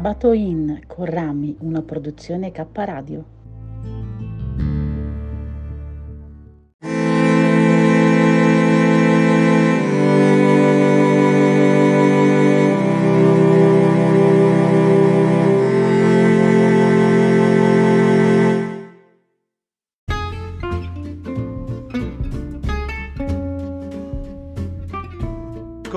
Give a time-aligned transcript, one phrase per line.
[0.00, 3.39] Sabato in con Rami, una produzione K Radio.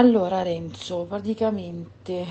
[0.00, 2.24] Allora Renzo, praticamente,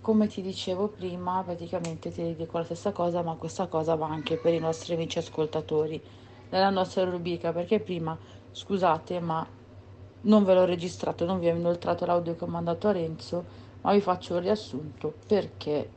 [0.00, 4.36] come ti dicevo prima, praticamente ti dico la stessa cosa, ma questa cosa va anche
[4.38, 6.02] per i nostri amici ascoltatori
[6.48, 8.18] nella nostra rubrica, perché prima,
[8.50, 9.46] scusate, ma
[10.22, 13.44] non ve l'ho registrato, non vi ho inoltrato l'audio che ho mandato a Renzo,
[13.82, 15.88] ma vi faccio un riassunto perché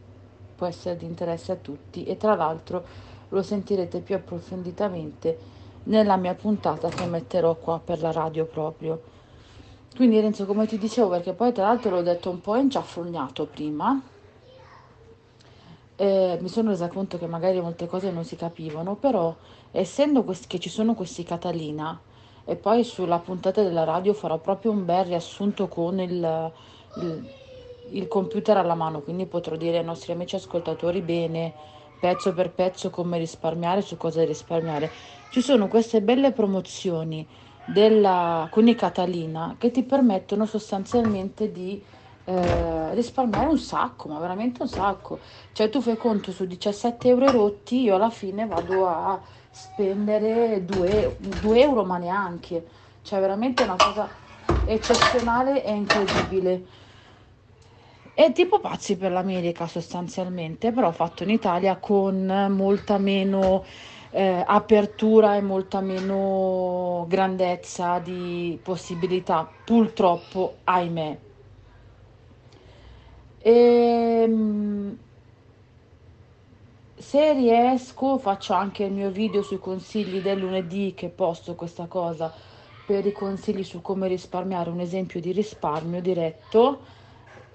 [0.55, 2.85] può essere di interesse a tutti e tra l'altro
[3.29, 5.39] lo sentirete più approfonditamente
[5.85, 9.01] nella mia puntata che metterò qua per la radio proprio.
[9.95, 13.99] Quindi Renzo, come ti dicevo, perché poi tra l'altro l'ho detto un po' inciaffrognato prima,
[15.97, 19.35] eh, mi sono resa conto che magari molte cose non si capivano, però
[19.71, 22.01] essendo questi, che ci sono questi Catalina
[22.43, 26.53] e poi sulla puntata della radio farò proprio un bel riassunto con il,
[26.93, 27.29] il,
[27.89, 31.55] il computer alla mano, quindi potrò dire ai nostri amici ascoltatori bene,
[31.97, 34.91] pezzo per pezzo come risparmiare, su cosa risparmiare.
[35.29, 37.27] Ci sono queste belle promozioni
[37.65, 41.83] della quindi Catalina che ti permettono sostanzialmente di
[42.25, 45.21] eh, risparmiare un sacco, ma veramente un sacco.
[45.51, 51.15] Cioè tu fai conto su 17 euro rotti, io alla fine vado a spendere 2,
[51.19, 52.67] 2 euro, ma neanche.
[53.01, 54.11] Cioè veramente una cosa
[54.63, 56.67] eccezionale e incredibile.
[58.13, 63.65] È tipo pazzi per l'America sostanzialmente, però fatto in Italia con molta meno
[64.15, 71.17] eh, apertura e molta meno grandezza di possibilità, purtroppo, ahimè.
[73.39, 74.97] E, ehm,
[76.95, 82.33] se riesco faccio anche il mio video sui consigli del lunedì che posto questa cosa
[82.85, 86.79] per i consigli su come risparmiare, un esempio di risparmio diretto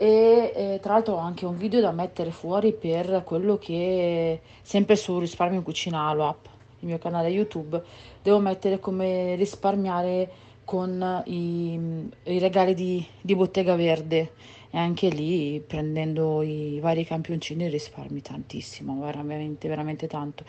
[0.03, 4.97] e eh, tra l'altro ho anche un video da mettere fuori per quello che sempre
[4.97, 6.47] su risparmio in cucina Alo App
[6.81, 7.83] il mio canale YouTube,
[8.23, 10.31] devo mettere come risparmiare
[10.65, 14.33] con i, i regali di, di, Bottega Verde
[14.71, 20.45] e anche lì prendendo i vari campioncini risparmi tantissimo, veramente, veramente tanto.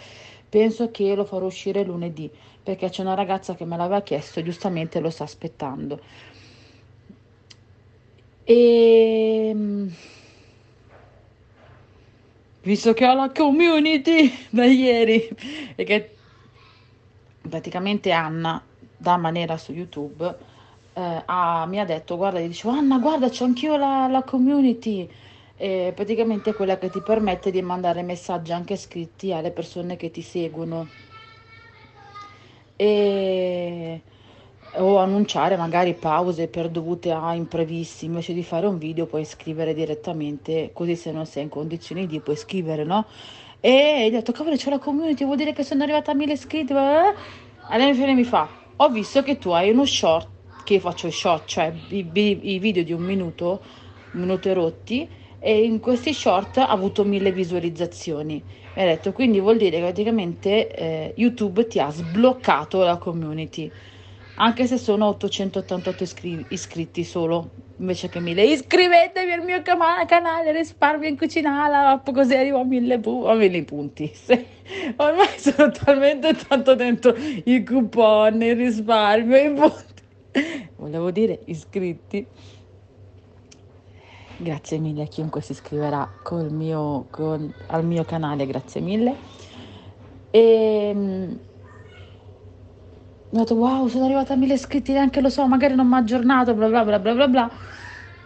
[0.48, 2.30] Penso che lo farò uscire lunedì
[2.64, 6.00] perché c'è una ragazza che me l'aveva chiesto e giustamente lo sta aspettando.
[8.52, 9.90] E ehm,
[12.64, 15.30] visto che ho la community da ieri
[15.76, 16.18] e che
[17.42, 18.62] praticamente Anna
[18.98, 20.38] da Manera su YouTube
[20.94, 25.10] eh, ha, mi ha detto guarda, gli dicevo Anna guarda c'ho anch'io la, la community
[25.56, 30.12] e praticamente è quella che ti permette di mandare messaggi anche scritti alle persone che
[30.12, 30.90] ti seguono.
[32.76, 34.02] E
[34.76, 39.74] o annunciare magari pause per dovute a imprevisti, invece di fare un video puoi scrivere
[39.74, 43.06] direttamente, così se non sei in condizioni di puoi scrivere, no?
[43.60, 46.74] E ho detto, cavolo, c'è la community, vuol dire che sono arrivata a mille iscritti,
[46.74, 47.14] allora
[47.94, 48.48] fine mi fa,
[48.78, 50.28] ho visto che tu hai uno short,
[50.64, 53.62] che faccio short, cioè i, i, i video di un minuto,
[54.14, 55.08] un minuto e rotti,
[55.40, 58.42] e in questi short ha avuto mille visualizzazioni.
[58.74, 63.70] E ha detto, quindi vuol dire che praticamente eh, YouTube ti ha sbloccato la community
[64.42, 71.08] anche se sono 888 iscri- iscritti solo invece che 1000 iscrivetevi al mio canale risparmio
[71.08, 74.12] in cucina così arrivo a 1000 pu- a 1000 punti.
[74.22, 74.46] Sì.
[74.98, 80.04] ormai sono talmente tanto dentro i coupon il risparmio i punti.
[80.78, 82.26] Volevo dire iscritti.
[84.38, 89.16] Grazie mille a chiunque si iscriverà col mio, con, al mio canale grazie mille.
[90.32, 91.40] E ehm,
[93.34, 95.98] ho detto wow sono arrivata a mille iscritti neanche lo so magari non mi ha
[95.98, 97.52] aggiornato bla bla bla bla bla bla.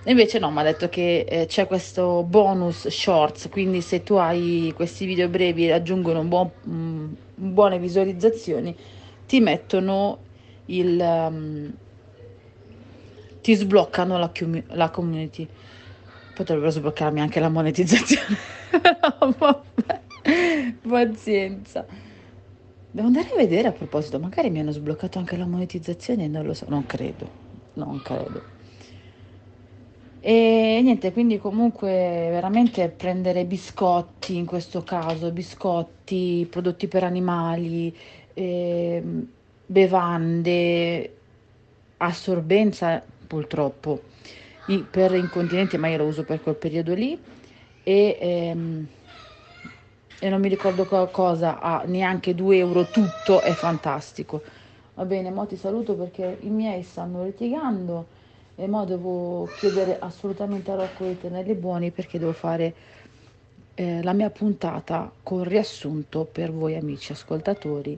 [0.07, 4.71] Invece no mi ha detto che eh, c'è questo bonus shorts quindi se tu hai
[4.75, 8.75] questi video brevi e raggiungono un buon, mm, buone visualizzazioni
[9.25, 10.19] ti mettono
[10.65, 11.73] il um,
[13.41, 14.31] ti sbloccano la,
[14.69, 15.47] la community.
[16.33, 18.37] Potrebbero sbloccarmi anche la monetizzazione.
[19.37, 20.03] Vabbè
[20.87, 21.85] pazienza
[22.95, 26.45] Devo andare a vedere a proposito, magari mi hanno sbloccato anche la monetizzazione e non
[26.45, 27.30] lo so, non credo,
[27.74, 28.42] non credo.
[30.21, 37.94] E niente, quindi comunque veramente prendere biscotti in questo caso, biscotti, prodotti per animali,
[38.33, 39.03] eh,
[39.65, 41.19] bevande,
[41.98, 44.03] assorbenza purtroppo
[44.89, 47.21] per incontinenti, ma io lo uso per quel periodo lì
[47.83, 48.88] e ehm,
[50.25, 54.42] e non mi ricordo cosa ha neanche 2 euro tutto è fantastico.
[54.95, 58.07] Va bene mo ti saluto perché i miei stanno litigando
[58.56, 62.74] e mo devo chiedere assolutamente a Rocco di tenerli buoni perché devo fare
[63.75, 67.95] eh, la mia puntata con riassunto per voi amici ascoltatori.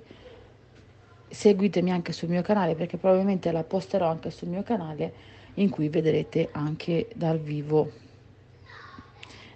[1.29, 5.13] Seguitemi anche sul mio canale perché probabilmente la posterò anche sul mio canale
[5.53, 7.89] in cui vedrete anche dal vivo.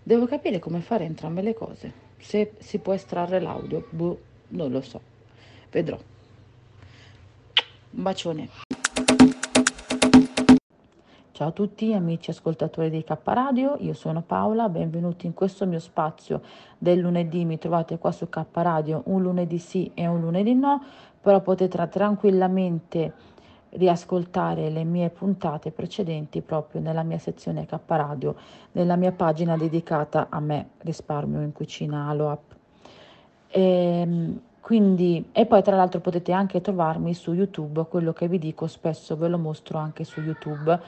[0.03, 4.19] Devo capire come fare entrambe le cose se si può estrarre l'audio, boh,
[4.49, 5.01] non lo so.
[5.69, 5.97] Vedrò.
[7.91, 8.49] Un bacione.
[11.31, 15.79] Ciao a tutti amici ascoltatori di K Radio, io sono Paola, benvenuti in questo mio
[15.79, 16.41] spazio
[16.77, 20.83] del lunedì, mi trovate qua su K Radio un lunedì sì e un lunedì no,
[21.19, 23.13] però potete tranquillamente
[23.71, 28.35] riascoltare le mie puntate precedenti proprio nella mia sezione K Radio,
[28.73, 32.55] nella mia pagina dedicata a me, risparmio in cucina Aloap.
[33.47, 38.37] E, ehm, quindi, e poi tra l'altro potete anche trovarmi su YouTube, quello che vi
[38.37, 40.79] dico spesso ve lo mostro anche su YouTube.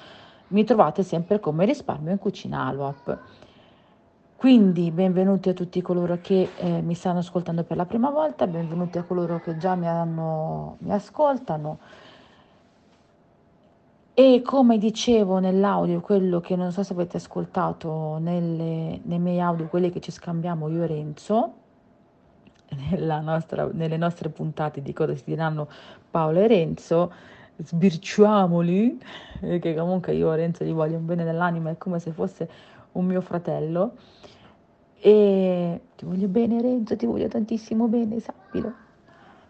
[0.49, 3.17] Mi trovate sempre come risparmio in cucina Aloap.
[4.35, 8.97] Quindi benvenuti a tutti coloro che eh, mi stanno ascoltando per la prima volta, benvenuti
[8.97, 11.79] a coloro che già mi, hanno, mi ascoltano.
[14.15, 19.65] E come dicevo nell'audio, quello che non so se avete ascoltato nelle, nei miei audio,
[19.65, 21.53] quelli che ci scambiamo io e Renzo,
[22.99, 25.67] nostra, nelle nostre puntate di cosa si diranno
[26.11, 27.11] Paolo e Renzo,
[27.57, 28.99] sbirciamoli,
[29.41, 32.47] perché comunque io a Renzo gli voglio un bene dell'anima, è come se fosse
[32.91, 33.95] un mio fratello.
[34.99, 38.73] E ti voglio bene Renzo, ti voglio tantissimo bene, sappilo.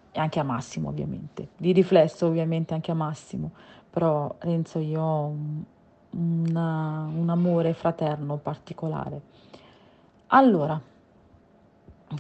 [0.10, 3.52] E anche a Massimo ovviamente, di riflesso ovviamente anche a Massimo
[3.94, 5.64] però Renzo io ho un,
[6.10, 9.22] una, un amore fraterno particolare.
[10.28, 10.82] Allora,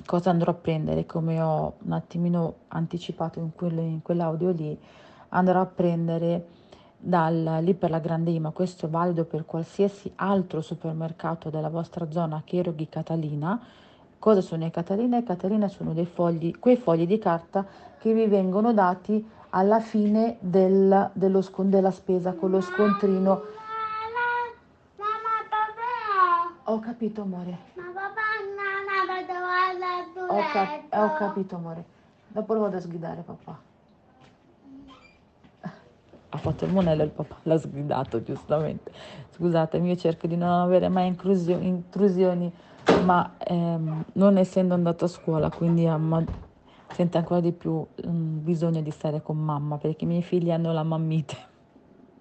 [0.05, 1.07] cosa andrò a prendere?
[1.07, 4.79] Come ho un attimino anticipato in, quelle, in quell'audio lì,
[5.29, 6.45] andrò a prendere
[6.95, 12.05] dal, lì per la Grande Ima, questo è valido per qualsiasi altro supermercato della vostra
[12.11, 13.59] zona che eroghi Catalina.
[14.19, 15.17] Cosa sono i Catalina?
[15.17, 17.65] I Catalina sono dei fogli, quei fogli di carta
[17.97, 23.41] che vi vengono dati alla fine del, dello della spesa con lo scontrino.
[26.65, 27.57] Ho capito amore.
[27.75, 28.21] Ma papà
[30.17, 31.83] non ho, cap- ho capito amore.
[32.27, 33.59] Dopo lo vado a sgridare papà.
[36.29, 38.91] Ha fatto il monello il papà, l'ha sgridato giustamente.
[39.31, 42.51] Scusatemi, io cerco di non avere mai intrusioni, intrusioni
[43.05, 45.97] ma ehm, non essendo andato a scuola, quindi a
[46.93, 50.71] sente ancora di più um, bisogno di stare con mamma perché i miei figli hanno
[50.71, 51.51] la mammite.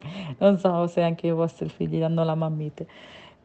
[0.39, 2.87] non so se anche i vostri figli hanno la mammite.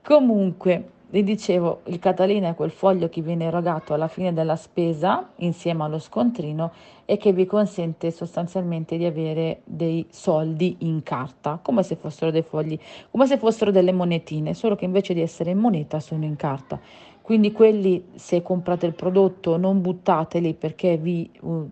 [0.03, 5.29] Comunque, vi dicevo, il Catalina è quel foglio che viene erogato alla fine della spesa
[5.37, 6.71] insieme allo scontrino
[7.05, 12.41] e che vi consente sostanzialmente di avere dei soldi in carta, come se fossero dei
[12.41, 12.77] fogli,
[13.09, 16.79] come se fossero delle monetine, solo che invece di essere in moneta sono in carta.
[17.27, 21.69] Quindi quelli, se comprate il prodotto, non buttateli perché vi, uh,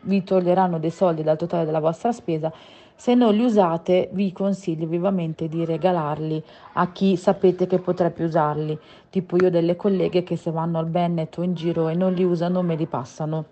[0.00, 2.52] vi toglieranno dei soldi dal totale della vostra spesa.
[2.96, 8.76] Se non li usate vi consiglio vivamente di regalarli a chi sapete che potrebbe usarli,
[9.08, 12.12] tipo io ho delle colleghe che se vanno al Bennet o in giro e non
[12.12, 13.44] li usano me li passano.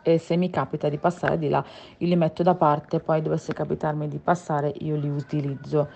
[0.00, 1.62] E se mi capita di passare di là
[1.98, 5.86] io li metto da parte, poi dovesse capitarmi di passare io li utilizzo.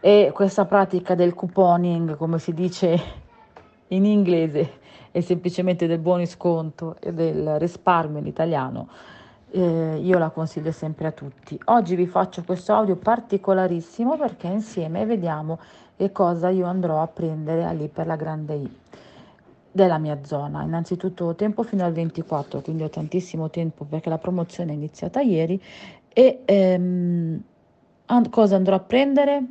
[0.00, 3.28] E questa pratica del couponing, come si dice
[3.90, 4.78] in inglese,
[5.10, 8.88] è semplicemente del buon sconto e del risparmio in italiano
[9.50, 11.60] eh, io la consiglio sempre a tutti.
[11.66, 15.58] Oggi vi faccio questo audio particolarissimo perché insieme vediamo
[15.96, 18.70] che cosa io andrò a prendere lì per la grande I
[19.72, 20.62] della mia zona.
[20.62, 25.20] Innanzitutto ho tempo fino al 24, quindi ho tantissimo tempo perché la promozione è iniziata
[25.20, 25.60] ieri
[26.12, 27.42] e ehm,
[28.30, 29.42] cosa andrò a prendere?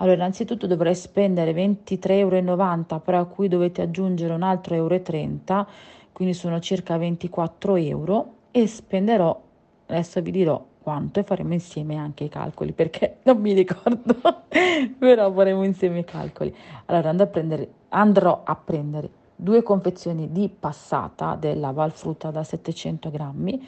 [0.00, 5.02] Allora, innanzitutto dovrei spendere 23,90 euro, però a cui dovete aggiungere un altro euro, e
[5.02, 5.66] 30,
[6.12, 9.40] quindi sono circa 24 euro e spenderò,
[9.86, 14.14] adesso vi dirò quanto e faremo insieme anche i calcoli perché non mi ricordo,
[14.98, 16.54] però faremo insieme i calcoli.
[16.86, 23.10] Allora andrò a prendere, andrò a prendere due confezioni di passata della Valfrutta da 700
[23.10, 23.66] grammi,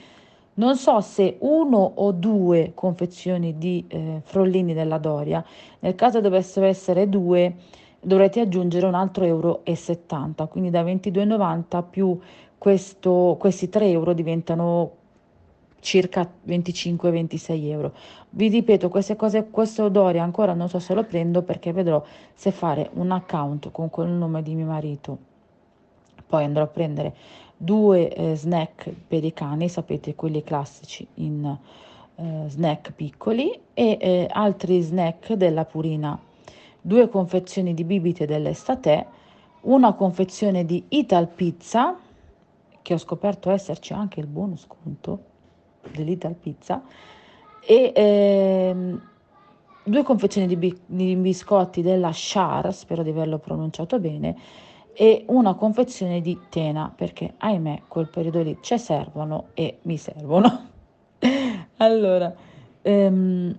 [0.60, 5.42] non so se uno o due confezioni di eh, frollini della Doria,
[5.78, 7.54] nel caso dovessero essere due
[7.98, 12.18] dovrete aggiungere un altro euro e 70, quindi da 22,90 più
[12.58, 14.96] questo, questi 3 euro diventano
[15.80, 17.92] circa 25-26 euro.
[18.28, 22.02] Vi ripeto, queste cose, questo odore ancora non so se lo prendo perché vedrò
[22.34, 25.18] se fare un account con quel nome di mio marito.
[26.26, 27.14] Poi andrò a prendere
[27.62, 31.44] due eh, snack per i cani, sapete quelli classici in
[32.14, 36.18] eh, snack piccoli e eh, altri snack della Purina,
[36.80, 39.06] due confezioni di bibite dell'estate,
[39.62, 41.98] una confezione di Ital Pizza
[42.80, 45.18] che ho scoperto esserci anche il buono sconto
[45.92, 46.82] dell'Ital Pizza
[47.60, 49.02] e ehm,
[49.82, 54.34] due confezioni di, bi- di, biscotti della Char, spero di averlo pronunciato bene,
[55.00, 60.66] e una confezione di Tena, perché ahimè quel periodo lì ci servono e mi servono.
[61.78, 62.30] allora,
[62.82, 63.56] ehm,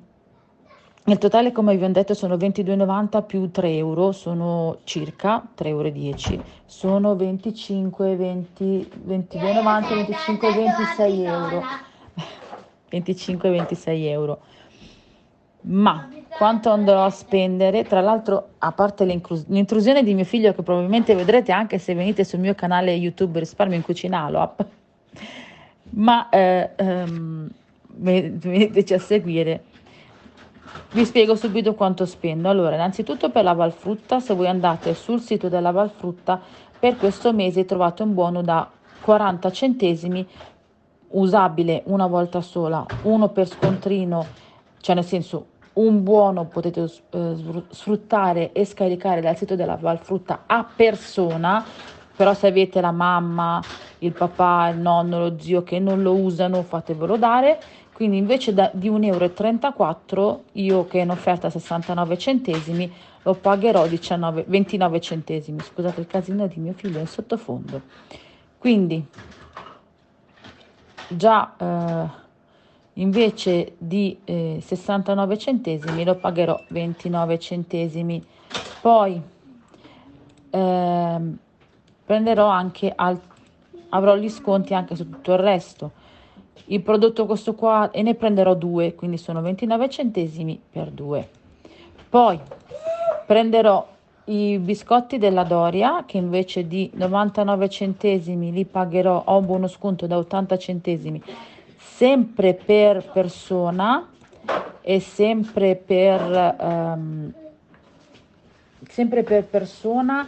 [1.06, 6.44] il totale, come vi ho detto, sono 22,90 più 3 euro, sono circa 3,10 euro,
[6.68, 11.64] sono 25, 20, 22,90, 25, 26 euro.
[12.88, 14.42] 25, 26 euro.
[15.64, 17.84] Ma quanto andrò a spendere?
[17.84, 22.40] Tra l'altro, a parte l'intrusione di mio figlio, che probabilmente vedrete anche se venite sul
[22.40, 24.66] mio canale YouTube Risparmio in Cucina Aloap,
[25.92, 27.50] ma eh, ehm,
[27.88, 29.64] veniteci a seguire
[30.92, 32.50] vi spiego subito quanto spendo.
[32.50, 36.40] Allora, innanzitutto per la Valfrutta, se voi andate sul sito della Valfrutta,
[36.80, 38.70] per questo mese trovate un buono da
[39.02, 40.28] 40 centesimi
[41.10, 44.26] usabile una volta sola, uno per scontrino,
[44.82, 47.36] cioè nel senso un buono potete eh,
[47.70, 51.64] sfruttare e scaricare dal sito della Valfrutta a persona,
[52.16, 53.62] però se avete la mamma,
[54.00, 57.60] il papà, il nonno, lo zio che non lo usano, fatevelo dare.
[57.94, 62.92] Quindi invece da, di 1,34 euro io che in offerta 69 centesimi
[63.24, 65.60] lo pagherò 19, 29 centesimi.
[65.62, 67.82] Scusate il casino di mio figlio in sottofondo.
[68.58, 69.06] Quindi
[71.08, 72.21] già eh,
[73.02, 78.24] invece di eh, 69 centesimi lo pagherò 29 centesimi.
[78.80, 79.22] Poi
[80.50, 81.20] eh,
[82.06, 83.20] prenderò anche al,
[83.90, 85.92] avrò gli sconti anche su tutto il resto.
[86.66, 91.28] Il prodotto questo qua e ne prenderò due quindi sono 29 centesimi per due.
[92.08, 92.40] Poi
[93.26, 93.88] prenderò
[94.26, 100.06] i biscotti della Doria che invece di 99 centesimi li pagherò ho un buono sconto
[100.06, 101.24] da 80 centesimi
[102.02, 104.10] sempre per persona
[104.82, 107.32] e sempre per um,
[108.90, 110.26] sempre per persona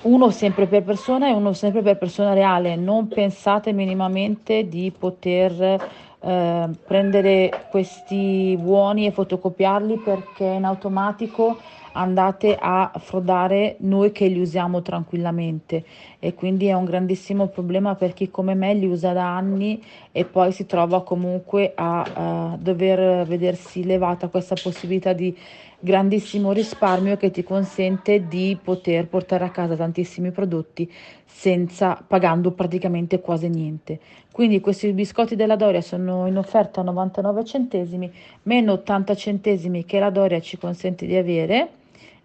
[0.00, 2.74] uno sempre per persona e uno sempre per persona reale.
[2.74, 5.80] Non pensate minimamente di poter
[6.18, 11.56] eh, prendere questi buoni e fotocopiarli perché in automatico
[11.92, 15.84] andate a frodare noi che li usiamo tranquillamente
[16.24, 20.24] e quindi è un grandissimo problema per chi come me li usa da anni e
[20.24, 25.36] poi si trova comunque a, a dover vedersi levata questa possibilità di
[25.80, 30.88] grandissimo risparmio che ti consente di poter portare a casa tantissimi prodotti
[31.24, 33.98] senza pagando praticamente quasi niente.
[34.30, 38.12] Quindi questi biscotti della Doria sono in offerta a 99 centesimi,
[38.44, 41.68] meno 80 centesimi che la Doria ci consente di avere,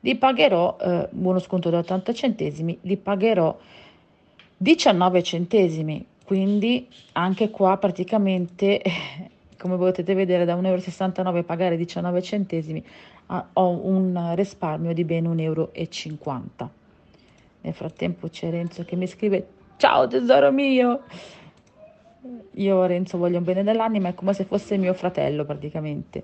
[0.02, 3.58] li pagherò, eh, buono sconto da 80 centesimi, li pagherò
[4.58, 8.82] 19 centesimi, quindi anche qua praticamente
[9.58, 12.84] come potete vedere da 1,69 euro pagare 19 centesimi
[13.54, 15.72] ho un risparmio di ben 1,50 euro.
[17.62, 19.48] Nel frattempo c'è Renzo che mi scrive
[19.78, 21.02] ciao tesoro mio.
[22.54, 26.24] Io Renzo voglio un bene dell'anima, è come se fosse mio fratello praticamente.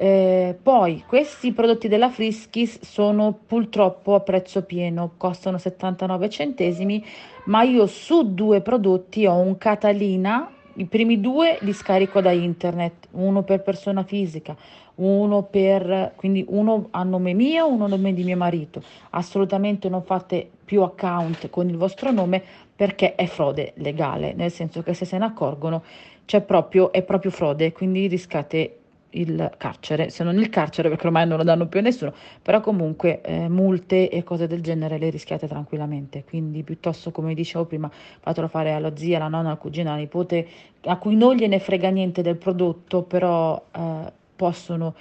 [0.00, 7.04] Eh, poi questi prodotti della Friskis sono purtroppo a prezzo pieno, costano 79 centesimi,
[7.46, 13.08] ma io su due prodotti ho un Catalina, i primi due li scarico da internet,
[13.12, 14.56] uno per persona fisica,
[14.96, 18.80] uno per, quindi uno a nome mio, uno a nome di mio marito.
[19.10, 22.40] Assolutamente non fate più account con il vostro nome
[22.76, 25.82] perché è frode legale, nel senso che se se ne accorgono
[26.24, 28.77] c'è proprio, è proprio frode, quindi riscate
[29.10, 32.12] il carcere, se non il carcere perché ormai non lo danno più a nessuno,
[32.42, 37.64] però comunque eh, multe e cose del genere le rischiate tranquillamente, quindi piuttosto come dicevo
[37.64, 40.46] prima fatelo fare alla zia, alla nonna, al cugino, alla nipote
[40.82, 44.94] a cui non gliene frega niente del prodotto, però eh, possono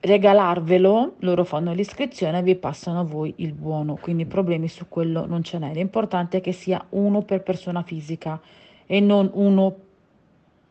[0.00, 5.24] regalarvelo, loro fanno l'iscrizione e vi passano a voi il buono, quindi problemi su quello
[5.24, 5.72] non ce n'è.
[5.72, 8.38] L'importante è che sia uno per persona fisica
[8.86, 9.74] e non uno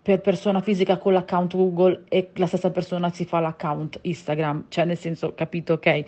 [0.03, 4.83] per persona fisica con l'account Google e la stessa persona si fa l'account Instagram, cioè
[4.83, 6.03] nel senso, capito, ok?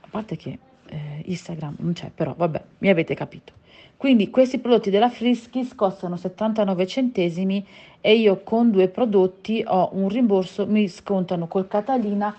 [0.00, 3.54] A parte che eh, Instagram non c'è, però vabbè, mi avete capito.
[3.96, 7.66] Quindi questi prodotti della Friskis costano 79 centesimi
[8.02, 12.36] e io con due prodotti ho un rimborso, mi scontano col Catalina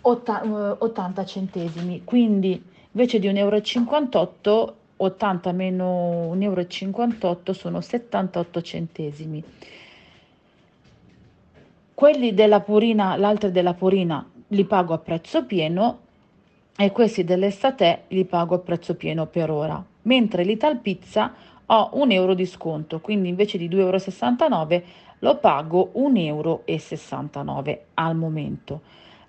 [0.00, 2.60] 80 eh, centesimi, quindi
[2.90, 9.44] invece di 1,58 euro 80 meno 1,58 euro sono 78 centesimi.
[11.98, 15.98] Quelli della Purina, l'altro della Purina li pago a prezzo pieno
[16.76, 21.34] e questi dell'estate li pago a prezzo pieno per ora mentre l'Ital Pizza
[21.66, 24.82] ho un euro di sconto, quindi invece di 2,69 euro
[25.18, 28.80] lo pago 1,69 euro al momento.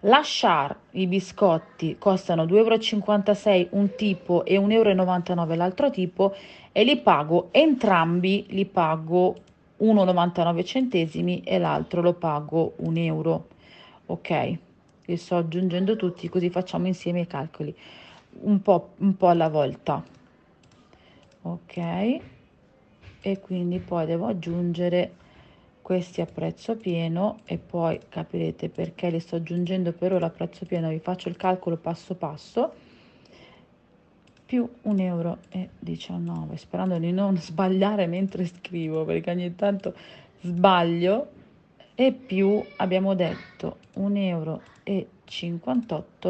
[0.01, 6.35] La Char, i biscotti costano 2,56 euro un tipo e 1,99 euro l'altro tipo
[6.71, 9.37] e li pago entrambi, li pago
[9.79, 13.47] 1,99 centesimi e l'altro lo pago 1 euro.
[14.07, 14.57] Ok,
[15.05, 17.75] li sto aggiungendo tutti così facciamo insieme i calcoli,
[18.41, 20.03] un po', un po alla volta.
[21.41, 22.19] Ok
[23.21, 25.15] e quindi poi devo aggiungere
[25.81, 30.65] questi a prezzo pieno e poi capirete perché li sto aggiungendo per ora a prezzo
[30.65, 30.89] pieno.
[30.89, 32.73] Vi faccio il calcolo passo passo
[34.49, 35.37] più 1,19 euro
[36.55, 39.93] sperando di non sbagliare mentre scrivo perché ogni tanto
[40.41, 41.29] sbaglio
[41.93, 44.61] e più abbiamo detto 1,58 euro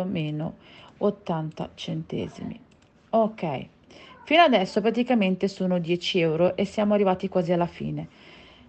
[0.04, 0.56] meno
[0.98, 2.60] 80 centesimi
[3.12, 3.68] ok
[4.26, 8.08] Fino adesso praticamente sono 10 euro e siamo arrivati quasi alla fine.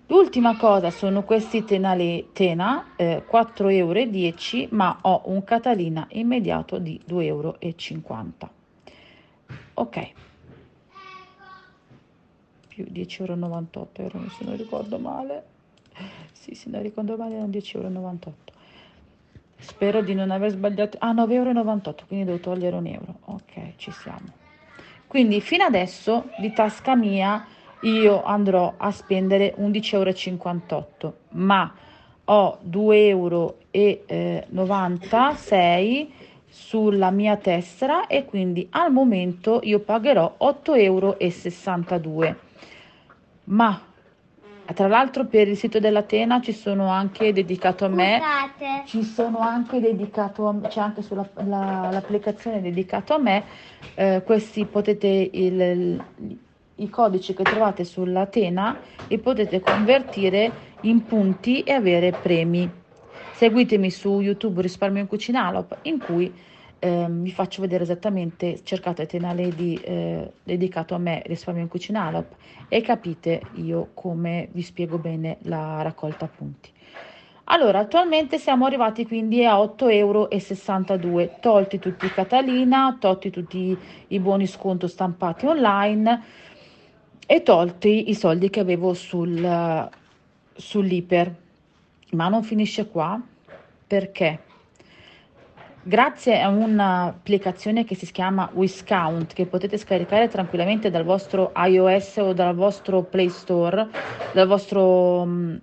[0.07, 6.99] L'ultima cosa sono questi tenale, tena, eh, 4,10 euro, ma ho un Catalina immediato di
[7.07, 7.59] 2,50 euro.
[9.81, 10.13] Ok.
[12.69, 15.45] Più 10,98 euro, se non ricordo male.
[16.33, 18.35] Sì, se non ricordo male erano 10,98 euro.
[19.57, 20.99] Spero di non aver sbagliato.
[21.01, 23.21] Ah, 9,98 euro, quindi devo togliere un euro.
[23.25, 24.33] Ok, ci siamo.
[25.07, 27.47] Quindi fino adesso di tasca mia
[27.81, 31.75] io andrò a spendere 11,58 euro, ma
[32.25, 33.57] ho 2,96 euro
[36.51, 42.37] sulla mia tessera e quindi al momento io pagherò 8,62 euro.
[43.45, 43.81] Ma
[44.75, 48.83] tra l'altro per il sito dell'Atena ci sono anche dedicato a me, Scusate.
[48.87, 53.45] ci sono anche dedicato, a, c'è anche sull'applicazione la, dedicato a me,
[53.95, 56.05] eh, questi potete, il, il,
[56.77, 62.79] i codici che trovate sull'Atena li potete convertire in punti e avere premi.
[63.41, 66.31] Seguitemi su YouTube Risparmio in Cucina Alop in cui
[66.79, 72.03] eh, vi faccio vedere esattamente, cercate Tena Lady eh, dedicato a me, risparmio in cucina
[72.03, 72.35] Alop
[72.69, 76.71] e capite io come vi spiego bene la raccolta punti.
[77.45, 83.75] Allora, attualmente siamo arrivati quindi a 8,62 euro, tolti tutti i Catalina, tolti tutti
[84.09, 86.23] i buoni sconto stampati online
[87.27, 89.89] e tolti i soldi che avevo sul,
[90.53, 91.35] sull'Iper.
[92.13, 93.23] Ma non finisce qua,
[93.91, 94.39] perché?
[95.83, 102.33] grazie a un'applicazione che si chiama Wiscount che potete scaricare tranquillamente dal vostro iOS o
[102.33, 103.89] dal vostro Play Store,
[104.33, 105.57] dal vostro mm,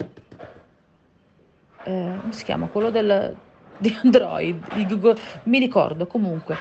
[1.83, 3.33] eh, come si chiama quello del,
[3.77, 6.57] di Android, Google, mi ricordo comunque.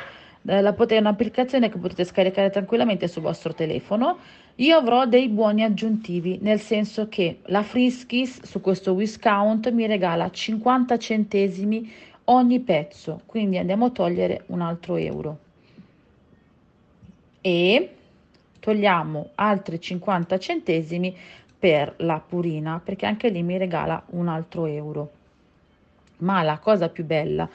[0.47, 4.19] Eh, è un'applicazione che potete scaricare tranquillamente sul vostro telefono.
[4.59, 10.31] Io avrò dei buoni aggiuntivi, nel senso che la Friskies su questo Wiscount mi regala
[10.31, 11.93] 50 centesimi
[12.25, 15.39] ogni pezzo, quindi andiamo a togliere un altro euro.
[17.43, 17.91] E
[18.59, 21.15] togliamo altri 50 centesimi
[21.59, 25.11] per la purina perché anche lì mi regala un altro euro.
[26.19, 27.47] Ma la cosa più bella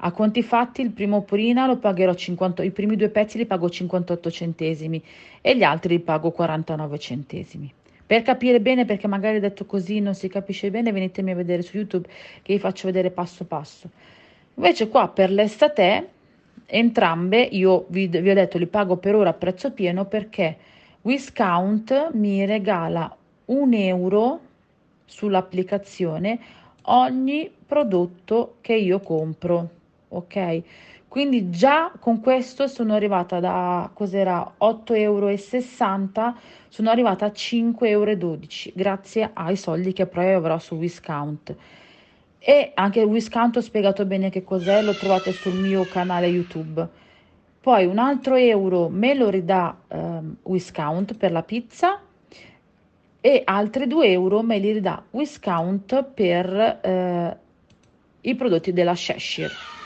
[0.00, 3.68] a conti fatti il primo purina lo pagherò 50 i primi due pezzi li pago
[3.68, 5.02] 58 centesimi
[5.40, 7.72] e gli altri li pago 49 centesimi
[8.08, 11.76] per capire bene, perché magari detto così non si capisce bene, venitemi a vedere su
[11.76, 12.08] YouTube
[12.40, 13.90] che vi faccio vedere passo passo.
[14.54, 16.08] Invece qua per l'estate,
[16.64, 20.56] entrambe, io vi, vi ho detto, li pago per ora a prezzo pieno perché
[21.02, 24.40] Wiscount mi regala un euro
[25.04, 26.38] sull'applicazione
[26.84, 29.68] ogni prodotto che io compro,
[30.08, 30.62] ok?
[31.08, 35.34] Quindi già con questo sono arrivata da cos'era 8,60 euro,
[36.68, 38.16] sono arrivata a 5,12 euro
[38.74, 41.56] grazie ai soldi che poi avrò su Wiscount.
[42.38, 46.86] E anche Wiscount ho spiegato bene che cos'è, lo trovate sul mio canale YouTube.
[47.60, 52.00] Poi un altro euro me lo ridà um, Wiscount per la pizza
[53.20, 57.36] e altri 2 euro me li ridà Wiscount per eh,
[58.20, 59.77] i prodotti della Cheshire.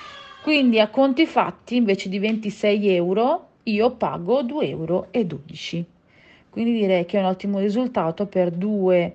[0.42, 5.06] Quindi a conti fatti, invece di 26 euro, io pago 2,12 euro.
[6.50, 9.14] Quindi direi che è un ottimo risultato per 2,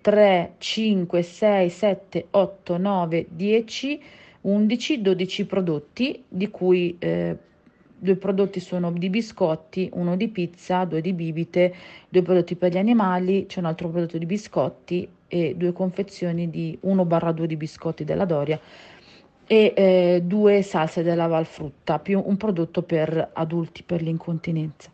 [0.00, 4.02] 3, 5, 6, 7, 8, 9, 10,
[4.42, 7.36] 11, 12 prodotti, di cui eh,
[7.98, 11.74] due prodotti sono di biscotti, uno di pizza, due di bibite,
[12.08, 16.78] due prodotti per gli animali, c'è un altro prodotto di biscotti e due confezioni di
[16.84, 18.58] 1-2 di biscotti della Doria
[19.48, 24.90] e eh, due salse della Valfrutta, più un prodotto per adulti per l'incontinenza.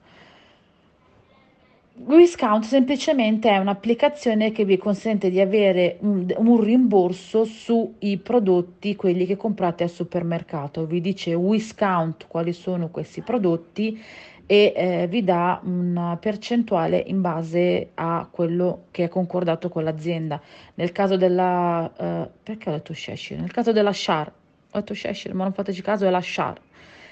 [1.96, 9.26] Wiscount semplicemente è un'applicazione che vi consente di avere un, un, rimborso sui prodotti, quelli
[9.26, 10.86] che comprate al supermercato.
[10.86, 14.02] Vi dice Wiscount quali sono questi prodotti
[14.46, 20.40] e eh, vi dà una percentuale in base a quello che è concordato con l'azienda.
[20.74, 21.92] Nel caso della...
[21.96, 23.40] Eh, perché ho detto Cheshire?
[23.40, 24.32] Nel caso della Shar,
[24.74, 26.60] ho detto Cheshire, ma non fateci caso, è la Shar.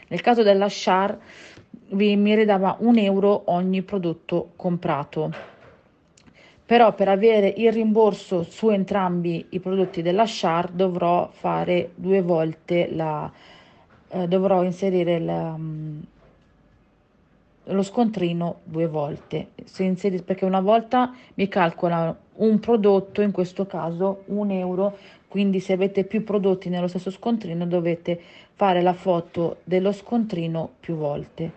[0.09, 1.16] Nel caso della Shar
[1.90, 5.31] vi, ridava un euro ogni prodotto comprato.
[6.66, 12.88] Però per avere il rimborso su entrambi i prodotti della Shar dovrò fare due volte
[12.92, 13.31] la...
[14.09, 15.55] Eh, dovrò inserire la...
[15.55, 16.05] Um,
[17.66, 24.25] lo scontrino due volte inserite, perché una volta mi calcola un prodotto in questo caso
[24.27, 24.96] un euro
[25.32, 28.20] quindi se avete più prodotti nello stesso scontrino dovete
[28.52, 31.50] fare la foto dello scontrino più volte.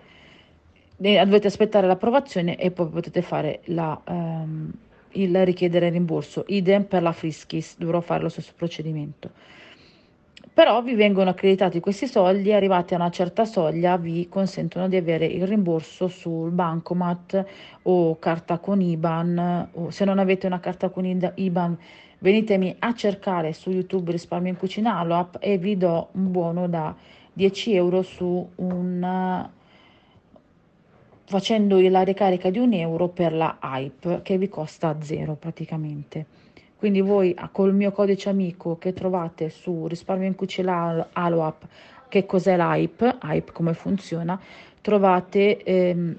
[0.96, 4.72] Dovete aspettare l'approvazione e poi potete fare la, um,
[5.12, 6.46] il richiedere il rimborso.
[6.48, 9.30] Idem per la Friskis dovrò fare lo stesso procedimento.
[10.54, 15.26] Però vi vengono accreditati questi soldi, arrivati a una certa soglia vi consentono di avere
[15.26, 17.46] il rimborso sul bancomat
[17.82, 21.78] o carta con IBAN, o se non avete una carta con IBAN
[22.20, 26.96] venitemi a cercare su YouTube Risparmio in Cucina Aloap e vi do un buono da
[27.34, 29.50] 10 euro su un
[31.28, 36.26] facendo la ricarica di un euro per la hype che vi costa zero praticamente.
[36.78, 41.66] Quindi voi col mio codice amico che trovate su risparmio in cucina Aloap,
[42.08, 44.40] che cos'è l'hype, hype come funziona,
[44.82, 46.18] trovate, ehm,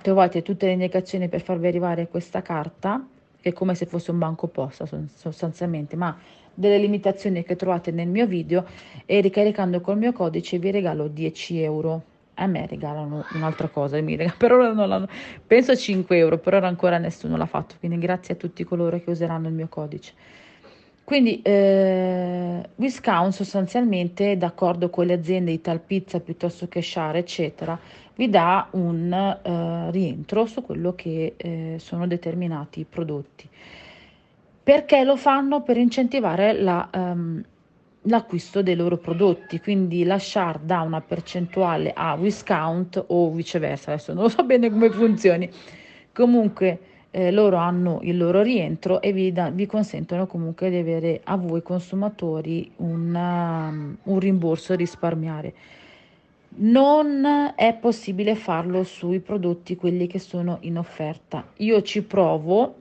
[0.00, 3.06] trovate tutte le indicazioni per farvi arrivare questa carta,
[3.42, 6.16] è come se fosse un banco posta sostanzialmente, ma
[6.54, 8.64] delle limitazioni che trovate nel mio video
[9.06, 12.02] e ricaricando col mio codice vi regalo 10 euro
[12.34, 15.08] a me regalano un'altra cosa, mi regalano, per ora non l'hanno,
[15.46, 19.10] penso 5 euro, per ora ancora nessuno l'ha fatto, quindi grazie a tutti coloro che
[19.10, 20.12] useranno il mio codice.
[21.12, 27.78] Quindi eh, Viscount sostanzialmente, d'accordo con le aziende Italpizza piuttosto che Share, eccetera,
[28.14, 33.46] vi dà un eh, rientro su quello che eh, sono determinati prodotti.
[34.62, 35.60] Perché lo fanno?
[35.60, 37.44] Per incentivare la, um,
[38.04, 44.30] l'acquisto dei loro prodotti, quindi lasciare da una percentuale a Wiscount o viceversa, adesso non
[44.30, 45.50] so bene come funzioni.
[46.10, 46.78] Comunque
[47.14, 51.36] eh, loro hanno il loro rientro e vi, da, vi, consentono comunque di avere a
[51.36, 55.54] voi consumatori una, um, un rimborso risparmiare.
[56.54, 61.46] Non è possibile farlo sui prodotti quelli che sono in offerta.
[61.58, 62.74] Io ci provo,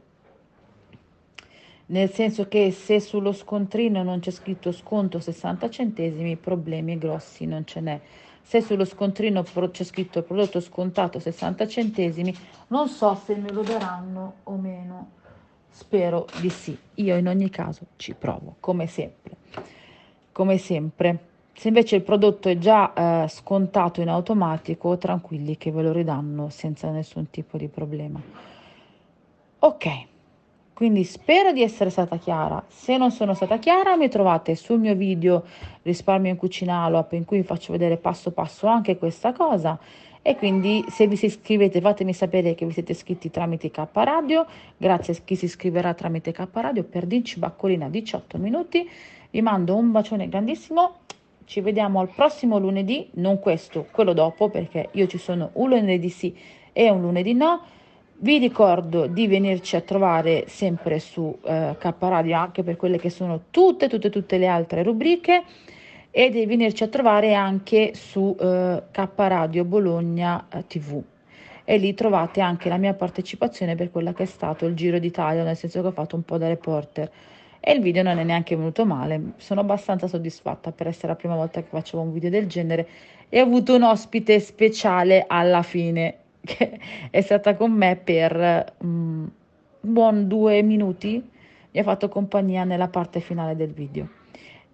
[1.87, 7.65] nel senso che se sullo scontrino non c'è scritto sconto 60 centesimi, problemi grossi non
[7.65, 7.99] ce n'è
[8.41, 12.35] se sullo scontrino c'è scritto prodotto scontato 60 centesimi,
[12.67, 15.11] non so se me lo daranno o meno.
[15.69, 16.77] Spero di sì.
[16.95, 19.37] Io in ogni caso ci provo, come sempre.
[20.31, 21.29] Come sempre.
[21.53, 26.49] Se invece il prodotto è già eh, scontato in automatico, tranquilli che ve lo ridanno
[26.49, 28.21] senza nessun tipo di problema.
[29.59, 30.09] Ok.
[30.73, 32.63] Quindi spero di essere stata chiara.
[32.67, 35.43] Se non sono stata chiara, mi trovate sul mio video
[35.83, 39.77] Risparmio in cucina Aloap in cui vi faccio vedere passo passo anche questa cosa.
[40.23, 44.45] E quindi se vi iscrivete fatemi sapere che vi siete iscritti tramite K Radio.
[44.77, 48.87] Grazie a chi si iscriverà tramite K Radio per Dinci Baccolina 18 minuti.
[49.31, 50.99] Vi mando un bacione grandissimo.
[51.45, 56.09] Ci vediamo al prossimo lunedì, non questo, quello dopo, perché io ci sono un lunedì
[56.09, 56.35] sì
[56.71, 57.61] e un lunedì no.
[58.23, 63.09] Vi ricordo di venirci a trovare sempre su eh, K Radio anche per quelle che
[63.09, 65.41] sono tutte, tutte, tutte le altre rubriche
[66.11, 71.01] e di venirci a trovare anche su eh, K Radio Bologna eh, TV
[71.63, 75.41] e lì trovate anche la mia partecipazione per quella che è stato il Giro d'Italia,
[75.41, 77.09] nel senso che ho fatto un po' da reporter.
[77.59, 81.33] E il video non è neanche venuto male, sono abbastanza soddisfatta per essere la prima
[81.33, 82.87] volta che facevo un video del genere
[83.29, 89.29] e ho avuto un ospite speciale alla fine che è stata con me per um,
[89.79, 91.29] buon due minuti,
[91.71, 94.09] mi ha fatto compagnia nella parte finale del video.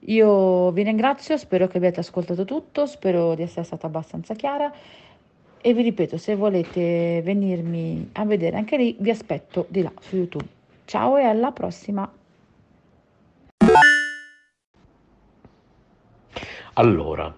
[0.02, 4.72] Io vi ringrazio, spero che abbiate ascoltato tutto, spero di essere stata abbastanza chiara
[5.60, 10.16] e vi ripeto, se volete venirmi a vedere anche lì, vi aspetto di là su
[10.16, 10.46] YouTube.
[10.86, 12.10] Ciao e alla prossima!
[16.74, 17.36] Allora,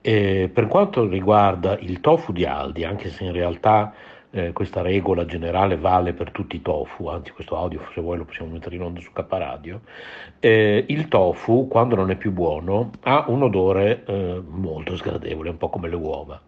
[0.00, 3.92] eh, per quanto riguarda il tofu di Aldi, anche se in realtà
[4.30, 8.24] eh, questa regola generale vale per tutti i tofu, anzi questo audio se vuoi lo
[8.24, 9.80] possiamo mettere in onda su K Radio,
[10.38, 15.58] eh, il tofu quando non è più buono ha un odore eh, molto sgradevole, un
[15.58, 16.40] po' come le uova,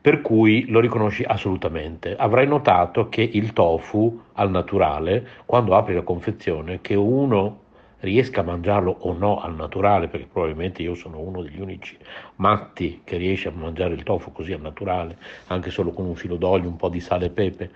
[0.00, 2.16] per cui lo riconosci assolutamente.
[2.16, 7.66] Avrai notato che il tofu al naturale, quando apri la confezione, che uno
[8.00, 11.96] riesca a mangiarlo o no al naturale, perché probabilmente io sono uno degli unici
[12.36, 15.16] matti che riesce a mangiare il tofu così al naturale,
[15.48, 17.70] anche solo con un filo d'olio, un po' di sale e pepe,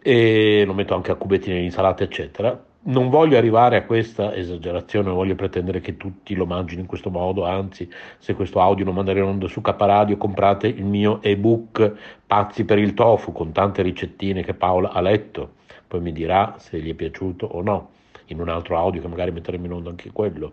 [0.00, 2.62] e lo metto anche a cubetti nell'insalata, eccetera.
[2.86, 7.08] Non voglio arrivare a questa esagerazione, non voglio pretendere che tutti lo mangino in questo
[7.08, 11.92] modo, anzi, se questo audio lo mandare in onda su Caparadio, comprate il mio ebook
[12.26, 15.54] Pazzi per il tofu con tante ricettine che Paola ha letto,
[15.88, 17.88] poi mi dirà se gli è piaciuto o no
[18.26, 20.52] in un altro audio che magari metteremo in onda anche quello.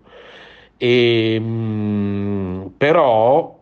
[0.78, 3.60] E, ehm, mh, però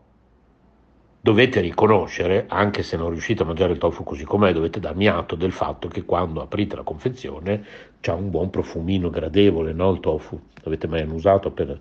[1.21, 5.35] dovete riconoscere, anche se non riuscite a mangiare il tofu così com'è, dovete darmi atto
[5.35, 7.63] del fatto che quando aprite la confezione
[7.99, 9.91] c'è un buon profumino gradevole, no?
[9.91, 11.79] Il tofu, l'avete mai usato per...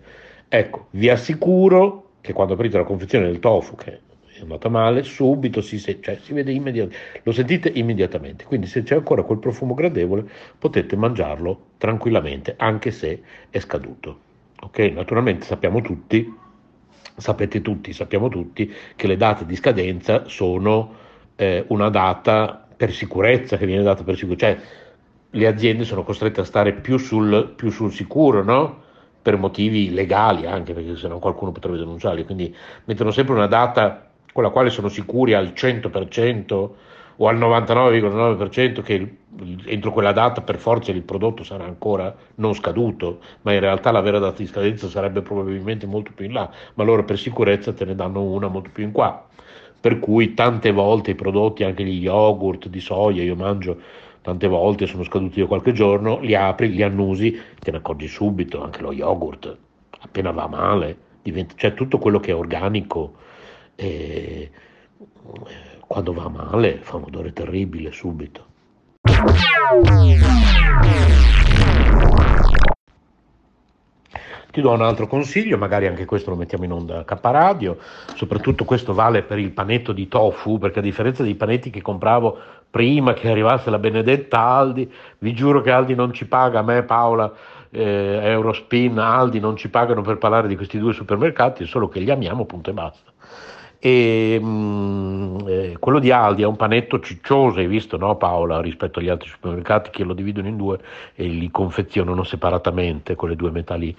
[0.48, 4.00] Ecco, vi assicuro che quando aprite la confezione del tofu, che
[4.40, 8.44] è andata male, subito si, cioè, si vede immediatamente, lo sentite immediatamente.
[8.44, 14.26] Quindi se c'è ancora quel profumo gradevole potete mangiarlo tranquillamente, anche se è scaduto.
[14.62, 14.78] Ok?
[14.78, 16.32] Naturalmente sappiamo tutti,
[17.16, 20.94] sapete tutti, sappiamo tutti che le date di scadenza sono
[21.36, 24.60] eh, una data per sicurezza, che viene data per sicurezza, cioè
[25.30, 28.86] le aziende sono costrette a stare più sul, più sul sicuro, no?
[29.20, 34.07] per motivi legali anche, perché sennò qualcuno potrebbe denunciarli, quindi mettono sempre una data
[34.38, 36.70] con la quale sono sicuri al 100%
[37.16, 39.16] o al 99,9% che
[39.64, 44.00] entro quella data per forza il prodotto sarà ancora non scaduto, ma in realtà la
[44.00, 47.84] vera data di scadenza sarebbe probabilmente molto più in là, ma loro per sicurezza te
[47.84, 49.26] ne danno una molto più in qua.
[49.80, 53.76] Per cui tante volte i prodotti, anche gli yogurt di soia, io mangio
[54.22, 58.62] tante volte, sono scaduti io qualche giorno, li apri, li annusi, te ne accorgi subito,
[58.62, 59.56] anche lo yogurt,
[59.98, 63.26] appena va male, diventa, cioè tutto quello che è organico
[63.80, 64.50] e
[65.86, 68.46] quando va male fa un odore terribile subito.
[74.50, 77.78] Ti do un altro consiglio, magari anche questo lo mettiamo in onda a Radio,
[78.16, 82.36] soprattutto questo vale per il panetto di tofu, perché a differenza dei panetti che compravo
[82.68, 86.82] prima che arrivasse la benedetta Aldi, vi giuro che Aldi non ci paga, a me
[86.82, 87.32] Paola,
[87.70, 92.10] eh, Eurospin, Aldi non ci pagano per parlare di questi due supermercati, solo che li
[92.10, 93.12] amiamo, punto e basta
[93.80, 98.60] E, mh, mm, eh, quello di Aldi è un panetto ciccioso, hai visto no Paola,
[98.60, 100.78] rispetto agli altri supermercati che lo dividono in due
[101.14, 103.94] e li confezionano separatamente con le due metà lì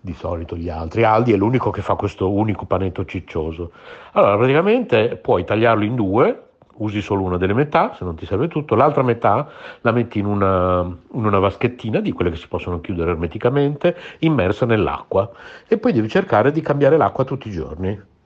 [0.00, 1.04] di solito gli altri.
[1.04, 3.72] Aldi è l'unico che fa questo unico panetto ciccioso.
[4.12, 6.42] Allora, praticamente puoi tagliarlo in due,
[6.78, 9.48] usi solo una delle metà, se non ti serve tutto, l'altra metà
[9.80, 14.64] la metti in una, in una vaschettina di quelle che si possono chiudere ermeticamente, immersa
[14.64, 15.30] nell'acqua
[15.66, 18.16] e poi devi cercare di cambiare l'acqua tutti i giorni.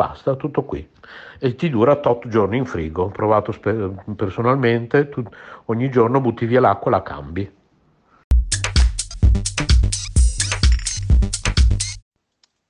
[0.00, 0.90] Basta, tutto qui.
[1.38, 3.02] E ti dura 8 giorni in frigo.
[3.02, 5.22] Ho provato spe- personalmente, tu,
[5.66, 7.56] ogni giorno butti via l'acqua e la cambi.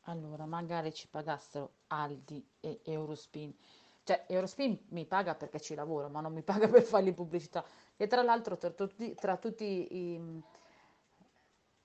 [0.06, 3.54] Allora, magari ci pagassero Aldi e Eurospin
[4.02, 7.64] cioè, Eurospin mi paga perché ci lavoro, ma non mi paga per fargli pubblicità.
[7.96, 10.42] E tra l'altro, tra tutti, tra tutti i,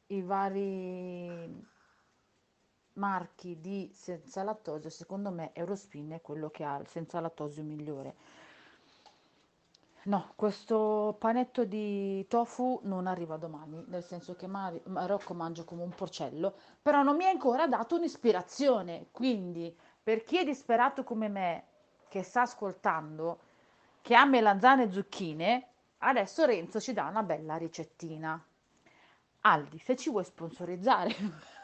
[0.07, 1.73] i vari
[2.95, 8.15] marchi di senza lattosio, secondo me Eurospin è quello che ha il senza lattosio migliore.
[10.03, 15.81] No, questo panetto di tofu non arriva domani, nel senso che Mar- Marocco mangio come
[15.81, 21.27] un porcello, però non mi ha ancora dato un'ispirazione, quindi per chi è disperato come
[21.27, 21.63] me
[22.07, 23.39] che sta ascoltando,
[24.01, 25.67] che ha melanzane e zucchine,
[25.99, 28.39] adesso Renzo ci dà una bella ricettina.
[29.41, 31.15] Aldi, se ci vuoi sponsorizzare,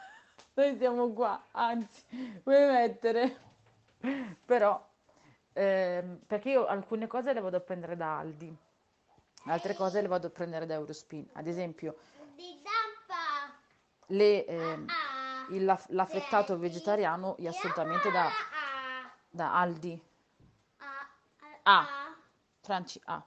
[0.54, 2.04] noi siamo qua, anzi,
[2.44, 3.40] vuoi mettere?
[4.44, 4.90] Però,
[5.52, 8.54] ehm, perché io alcune cose le vado a prendere da Aldi,
[9.46, 11.26] altre cose le vado a prendere da Eurospin.
[11.32, 11.96] Ad esempio,
[14.06, 14.86] le, ehm,
[15.50, 18.28] il, l'affettato vegetariano io assolutamente da,
[19.30, 20.00] da Aldi
[21.64, 21.86] a.
[22.60, 23.24] Franci A.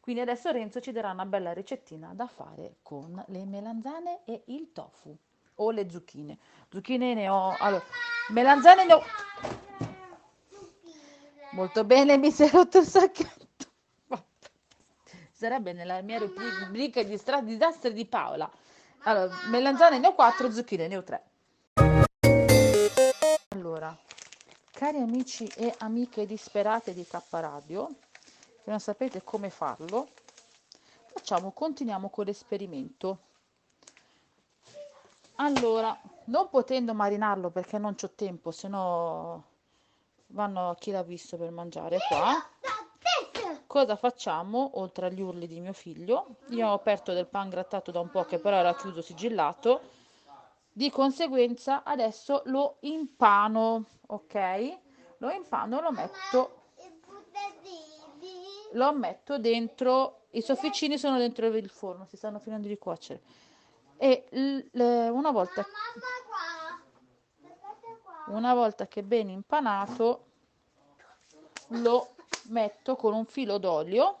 [0.00, 4.72] Quindi adesso Renzo ci darà una bella ricettina da fare con le melanzane e il
[4.72, 5.18] tofu
[5.56, 6.38] o le zucchine.
[6.70, 7.84] Zucchine ne ho, allora,
[8.28, 9.02] melanzane ne ho.
[11.52, 13.44] Molto bene, mi è rotto il sacchetto.
[15.32, 18.50] Sarebbe nella mia rubrica di strati disastri di Paola.
[19.02, 21.24] Allora, melanzane ne ho 4, zucchine ne ho 3.
[23.50, 23.96] Allora,
[24.76, 27.88] Cari amici e amiche disperate di K Radio,
[28.62, 30.06] che non sapete come farlo,
[31.14, 33.20] facciamo, continuiamo con l'esperimento.
[35.36, 39.44] Allora, non potendo marinarlo perché non c'ho tempo, se no
[40.28, 42.32] vanno a chi l'ha visto per mangiare qua.
[43.66, 46.36] Cosa facciamo oltre agli urli di mio figlio?
[46.48, 49.82] Io ho aperto del pan grattato da un po' che però era chiuso sigillato.
[50.72, 54.78] Di conseguenza adesso lo impano ok?
[55.18, 56.50] Lo impano, lo metto,
[58.72, 63.20] lo metto dentro, i sofficini sono dentro il forno, si stanno finendo di cuocere.
[63.98, 64.28] E
[64.72, 65.64] una volta,
[68.26, 70.24] una volta che è ben impanato,
[71.68, 72.14] lo
[72.48, 74.18] metto con un filo d'olio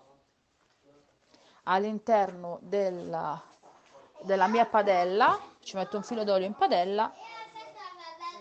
[1.64, 3.40] all'interno della,
[4.22, 7.12] della mia padella, ci metto un filo d'olio in padella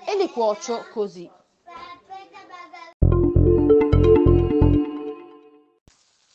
[0.05, 1.29] e li cuocio così.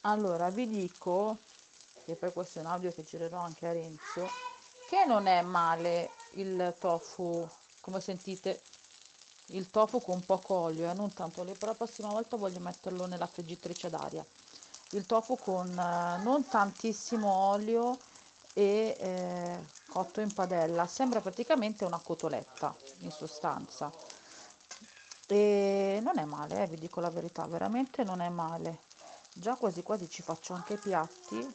[0.02, 1.36] Allora vi dico,
[2.04, 4.28] che poi questo è un audio che girerò anche a Renzo,
[4.90, 7.48] che non è male il tofu,
[7.80, 8.60] come sentite,
[9.50, 11.42] il tofu con poco olio, eh, non tanto.
[11.42, 14.26] Olio, però la prossima volta voglio metterlo nella friggitrice d'aria.
[14.90, 17.98] Il tofu con eh, non tantissimo olio
[18.52, 19.58] e eh,
[19.90, 20.88] cotto in padella.
[20.88, 23.92] Sembra praticamente una cotoletta in sostanza.
[25.28, 28.80] E non è male eh, vi dico la verità veramente non è male.
[29.32, 31.48] Già quasi quasi ci faccio anche i piatti.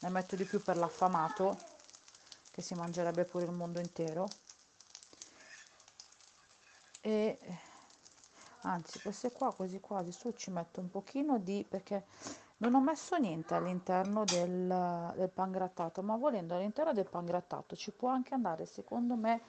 [0.00, 1.69] Ne metto di più per l'affamato
[2.60, 4.28] che si mangerebbe pure il mondo intero.
[7.00, 7.38] E
[8.62, 12.04] anzi queste qua quasi quasi su ci metto un pochino di perché
[12.58, 17.74] non ho messo niente all'interno del, del pan grattato ma volendo all'interno del pan grattato
[17.74, 19.40] ci può anche andare secondo me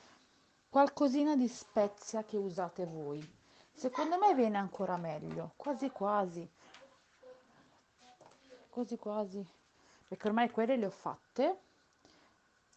[0.70, 3.40] qualcosina di spezia che usate voi.
[3.74, 6.50] Secondo me viene ancora meglio quasi quasi.
[8.70, 9.46] Quasi quasi.
[10.08, 11.60] Perché ormai quelle le ho fatte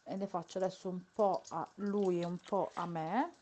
[0.05, 3.33] e ne faccio adesso un po' a lui e un po' a me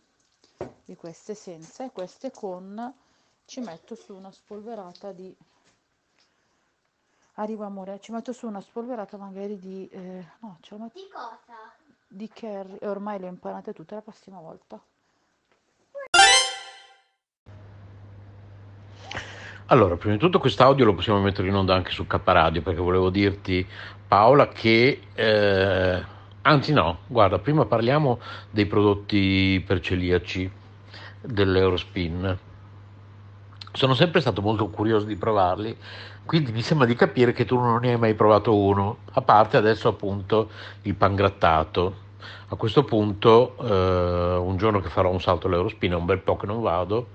[0.84, 2.94] di queste senza e queste con
[3.44, 5.34] ci metto su una spolverata di
[7.34, 11.08] arrivo amore ci metto su una spolverata magari di eh, no ce la metto di
[11.10, 11.74] cosa?
[12.06, 14.80] di curry e ormai le ho impanate tutte la prossima volta
[19.66, 22.80] Allora, prima di tutto quest'audio lo possiamo mettere in onda anche su K Radio perché
[22.80, 23.66] volevo dirti
[24.06, 26.04] Paola che eh,
[26.42, 28.18] anzi no, guarda, prima parliamo
[28.50, 30.50] dei prodotti per celiaci
[31.20, 32.38] dell'Eurospin.
[33.72, 35.76] Sono sempre stato molto curioso di provarli,
[36.26, 39.56] quindi mi sembra di capire che tu non ne hai mai provato uno, a parte
[39.56, 40.50] adesso appunto
[40.82, 42.00] il pangrattato.
[42.48, 46.36] A questo punto, eh, un giorno che farò un salto all'Eurospin, è un bel po'
[46.36, 47.08] che non vado,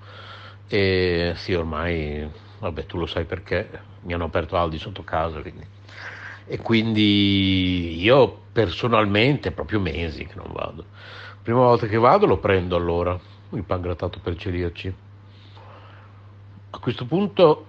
[0.68, 2.28] e sì, ormai,
[2.60, 3.70] vabbè, tu lo sai perché,
[4.02, 5.77] mi hanno aperto Aldi sotto casa, quindi.
[6.48, 10.86] E quindi io personalmente, proprio mesi che non vado.
[11.44, 13.20] Prima volta che vado lo prendo allora,
[13.52, 14.94] il pangrattato per celiaci.
[16.70, 17.66] A questo punto,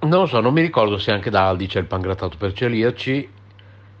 [0.00, 3.28] non so, non mi ricordo se anche da Aldi c'è il pangrattato per celiaci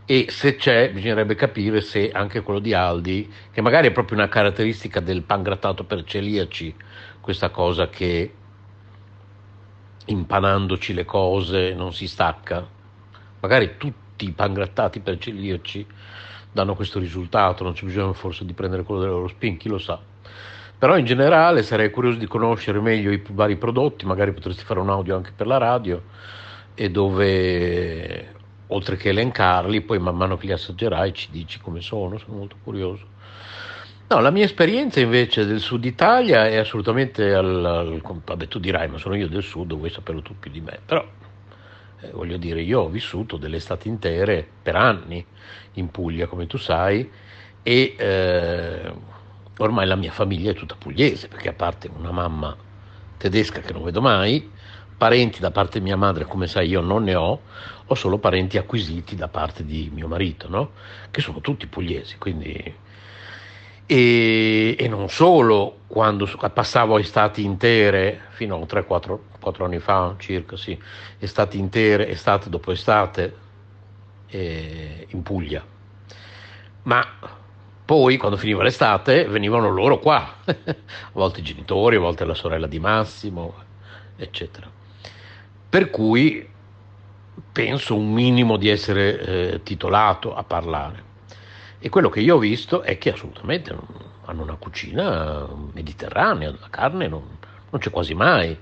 [0.04, 4.28] e se c'è bisognerebbe capire se anche quello di Aldi, che magari è proprio una
[4.28, 6.74] caratteristica del pangrattato per celiaci,
[7.20, 8.34] questa cosa che
[10.06, 12.78] impanandoci le cose non si stacca.
[13.40, 15.86] Magari tutti i pangrattati per celiaci
[16.52, 19.98] danno questo risultato, non c'è bisogno forse di prendere quello dell'Eurospin, chi lo sa.
[20.78, 24.88] Però in generale sarei curioso di conoscere meglio i vari prodotti, magari potresti fare un
[24.88, 26.02] audio anche per la radio,
[26.74, 28.34] e dove
[28.68, 32.56] oltre che elencarli, poi man mano che li assaggerai ci dici come sono, sono molto
[32.62, 33.06] curioso.
[34.08, 38.88] No, la mia esperienza invece del sud Italia è assolutamente al, al vabbè tu dirai
[38.88, 41.06] ma sono io del sud, vuoi saperlo tu più di me, però
[42.02, 45.24] eh, voglio dire io ho vissuto delle estati intere per anni
[45.74, 47.08] in Puglia come tu sai
[47.62, 48.92] e eh,
[49.58, 52.56] ormai la mia famiglia è tutta pugliese perché a parte una mamma
[53.16, 54.50] tedesca che non vedo mai,
[54.96, 57.40] parenti da parte di mia madre come sai io non ne ho,
[57.84, 60.70] ho solo parenti acquisiti da parte di mio marito, no?
[61.10, 62.74] che sono tutti pugliesi, quindi
[63.84, 66.24] e, e, non solo quando
[66.54, 69.18] passavo estati intere, fino a 3-4
[69.58, 70.78] anni fa circa, sì,
[71.18, 73.36] estati intere, estate dopo estate
[74.26, 75.64] eh, in Puglia,
[76.82, 77.06] ma
[77.84, 80.74] poi quando finiva l'estate venivano loro qua, a
[81.12, 83.54] volte i genitori, a volte la sorella di Massimo,
[84.16, 84.70] eccetera.
[85.68, 86.48] Per cui
[87.52, 91.08] penso un minimo di essere eh, titolato a parlare.
[91.78, 93.76] E quello che io ho visto è che assolutamente
[94.24, 97.22] hanno una cucina mediterranea, la carne non,
[97.70, 98.56] non c'è quasi mai.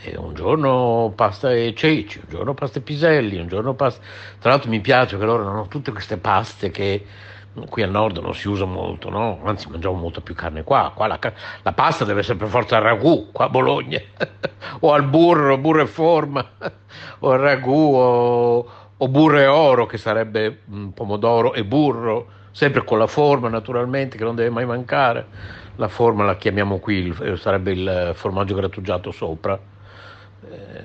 [0.00, 4.02] E un giorno pasta e ceci, un giorno pasta e piselli, un giorno pasta...
[4.38, 7.04] Tra l'altro mi piace che loro hanno tutte queste paste che
[7.68, 9.40] qui al nord non si usa molto, no?
[9.44, 11.18] anzi mangiamo molto più carne qua, qua la,
[11.62, 14.00] la pasta deve essere per forza al ragù, qua a Bologna,
[14.80, 16.44] o al burro, burro e forma,
[17.20, 22.84] o al ragù, o, o burro e oro che sarebbe um, pomodoro e burro, sempre
[22.84, 25.62] con la forma naturalmente che non deve mai mancare.
[25.76, 29.58] La forma la chiamiamo qui, eh, sarebbe il formaggio grattugiato sopra,
[30.50, 30.84] eh,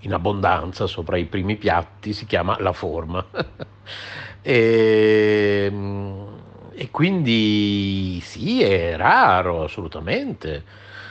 [0.00, 3.24] in abbondanza sopra i primi piatti, si chiama la forma.
[4.42, 5.72] e,
[6.72, 10.64] e quindi sì, è raro assolutamente.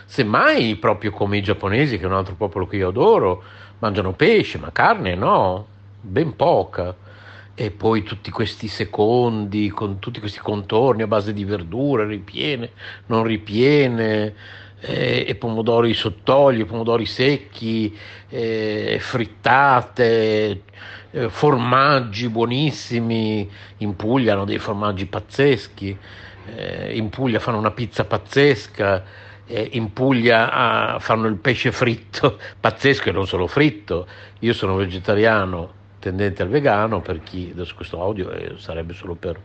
[0.05, 3.43] Semmai proprio come i giapponesi, che è un altro popolo che io adoro,
[3.79, 5.67] mangiano pesce, ma carne no,
[5.99, 6.95] ben poca
[7.59, 12.69] e poi tutti questi secondi con tutti questi contorni a base di verdure, ripiene,
[13.07, 14.35] non ripiene,
[14.79, 17.97] eh, e pomodori sott'olio, pomodori secchi,
[18.29, 20.61] eh, frittate,
[21.11, 25.97] eh, formaggi buonissimi, in Puglia hanno dei formaggi pazzeschi,
[26.55, 29.03] eh, in Puglia fanno una pizza pazzesca,
[29.47, 34.07] eh, in Puglia ah, fanno il pesce fritto, pazzesco e non solo fritto,
[34.39, 39.39] io sono vegetariano tendente al vegano, per chi adesso questo audio eh, sarebbe solo per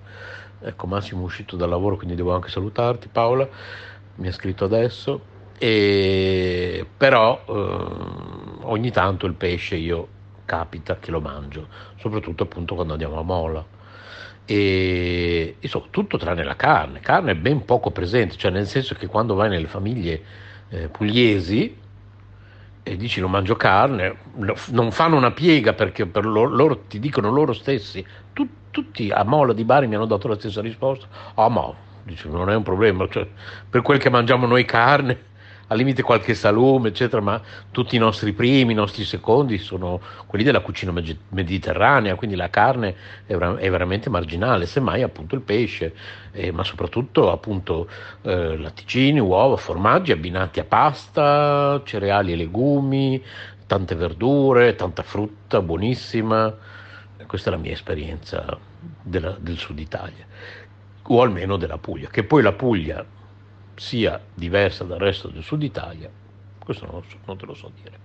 [0.65, 3.49] ecco Massimo è uscito dal lavoro, quindi devo anche salutarti Paola,
[4.17, 5.21] mi ha scritto adesso,
[5.59, 7.53] e, però eh,
[8.63, 10.09] ogni tanto il pesce io
[10.45, 13.65] capita che lo mangio, soprattutto appunto quando andiamo a Mola.
[14.45, 19.07] E insomma, tutto tranne la carne, carne è ben poco presente, cioè nel senso che
[19.07, 20.23] quando vai nelle famiglie
[20.69, 21.79] eh, pugliesi
[22.83, 24.17] e dici non mangio carne,
[24.71, 29.23] non fanno una piega perché per loro, loro ti dicono loro stessi, tu, tutti a
[29.23, 31.75] Mola di Bari mi hanno dato la stessa risposta, oh, ma
[32.05, 33.27] dice, non è un problema, cioè,
[33.69, 35.31] per quel che mangiamo noi carne
[35.73, 37.41] al limite qualche salume, eccetera, ma
[37.71, 40.93] tutti i nostri primi, i nostri secondi sono quelli della cucina
[41.31, 42.95] mediterranea, quindi la carne
[43.25, 45.95] è, è veramente marginale, semmai appunto il pesce,
[46.33, 47.89] eh, ma soprattutto appunto
[48.21, 53.23] eh, latticini, uova, formaggi abbinati a pasta, cereali e legumi,
[53.67, 56.55] tante verdure, tanta frutta buonissima.
[57.27, 58.59] Questa è la mia esperienza
[59.01, 60.27] della, del sud Italia,
[61.09, 63.05] o almeno della Puglia, che poi la Puglia
[63.75, 66.09] sia diversa dal resto del sud Italia,
[66.59, 67.99] questo non, so, non te lo so dire.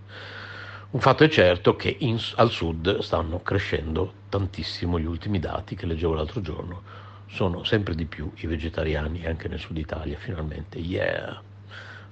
[0.89, 5.85] Un fatto è certo che in, al sud stanno crescendo tantissimo gli ultimi dati che
[5.85, 6.81] leggevo l'altro giorno,
[7.27, 10.77] sono sempre di più i vegetariani anche nel sud Italia, finalmente.
[10.77, 11.41] Yeah!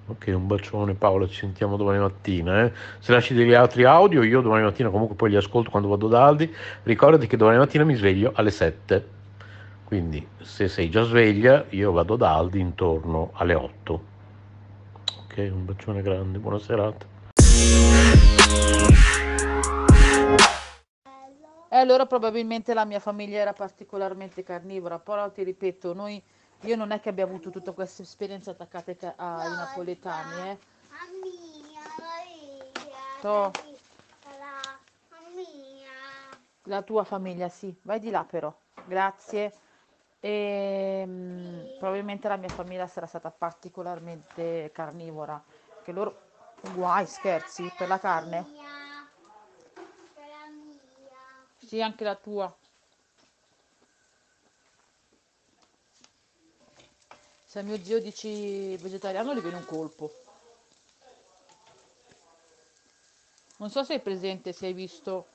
[0.07, 2.63] Ok, un bacione Paola, ci sentiamo domani mattina.
[2.63, 2.71] Eh?
[2.99, 6.25] Se lasci degli altri audio, io domani mattina comunque poi li ascolto quando vado da
[6.25, 6.53] Aldi.
[6.83, 9.14] Ricordati che domani mattina mi sveglio alle 7.
[9.85, 14.03] Quindi se sei già sveglia, io vado da Aldi intorno alle 8.
[15.25, 17.05] Ok, un bacione grande, buona serata.
[21.69, 26.21] E allora probabilmente la mia famiglia era particolarmente carnivora, però ti ripeto, noi
[26.61, 30.57] io non è che abbia avuto tutta questa esperienza attaccata ai, ca- ai napoletani, eh.
[33.21, 33.51] To.
[36.63, 37.75] La tua famiglia, sì.
[37.83, 38.51] Vai di là però.
[38.85, 39.53] Grazie.
[40.25, 45.39] E, mm, probabilmente la mia famiglia sarà stata particolarmente carnivora.
[45.83, 46.23] Che loro...
[46.73, 48.43] Guai, scherzi, per la carne?
[51.63, 52.51] Sì, anche la tua.
[57.45, 60.11] Se mio zio dici vegetariano gli viene un colpo.
[63.57, 65.27] Non so se hai presente, se hai visto.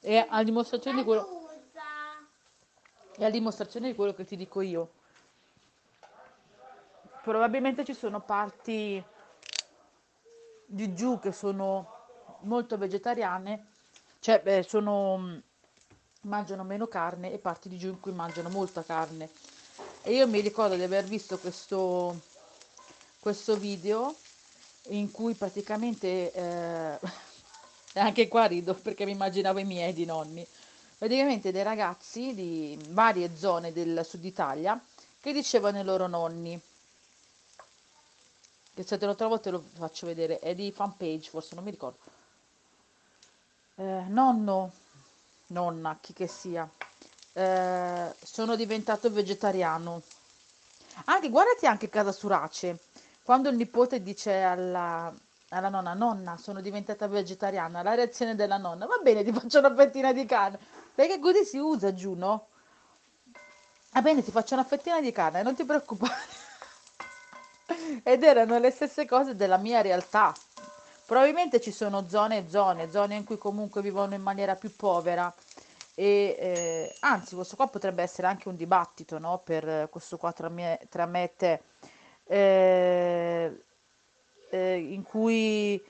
[0.00, 1.37] E a dimostrazione di quello,
[3.18, 4.90] è a dimostrazione di quello che ti dico io.
[7.22, 9.02] Probabilmente ci sono parti
[10.64, 11.96] di giù che sono
[12.42, 13.66] molto vegetariane,
[14.20, 15.42] cioè beh, sono,
[16.22, 19.30] mangiano meno carne e parti di giù in cui mangiano molta carne.
[20.02, 22.20] E io mi ricordo di aver visto questo,
[23.18, 24.14] questo video
[24.90, 26.98] in cui praticamente, eh,
[27.98, 30.46] anche qua rido perché mi immaginavo i miei di nonni,
[30.98, 34.78] praticamente dei ragazzi di varie zone del sud Italia
[35.20, 36.60] che dicevano ai loro nonni,
[38.74, 41.70] che se te lo trovo te lo faccio vedere, è di fanpage, forse non mi
[41.70, 41.98] ricordo.
[43.76, 44.72] Eh, nonno,
[45.48, 46.68] nonna, chi che sia,
[47.32, 50.02] eh, sono diventato vegetariano.
[51.04, 52.78] Anche, guardati anche Casa Surace,
[53.22, 55.12] quando il nipote dice alla,
[55.50, 59.74] alla nonna, nonna, sono diventata vegetariana, la reazione della nonna, va bene, ti faccio una
[59.74, 60.58] fettina di carne,
[60.98, 62.48] perché così si usa giù, no?
[63.92, 66.12] Va bene, ti faccio una fettina di carne, non ti preoccupare.
[68.02, 70.34] Ed erano le stesse cose della mia realtà.
[71.06, 75.32] Probabilmente ci sono zone e zone, zone in cui comunque vivono in maniera più povera
[75.94, 79.38] e eh, anzi questo qua potrebbe essere anche un dibattito no?
[79.38, 81.62] per questo qua tra me, tra me e te
[82.24, 83.62] eh,
[84.50, 85.80] eh, in cui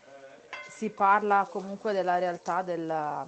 [0.69, 3.27] si parla comunque della realtà della,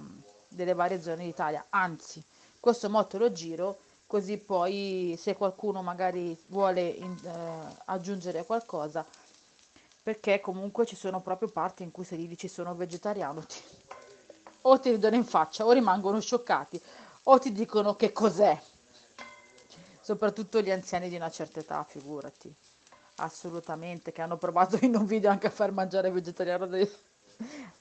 [0.51, 2.23] delle varie zone d'Italia anzi
[2.59, 9.05] questo motto lo giro così poi se qualcuno magari vuole in, eh, aggiungere qualcosa
[10.03, 13.59] perché comunque ci sono proprio parti in cui se gli dici sono vegetariano ti,
[14.61, 16.81] o ti ridono in faccia o rimangono scioccati
[17.23, 18.59] o ti dicono che cos'è.
[20.01, 22.53] Soprattutto gli anziani di una certa età, figurati.
[23.17, 26.89] Assolutamente, che hanno provato in un video anche a far mangiare vegetariano dei,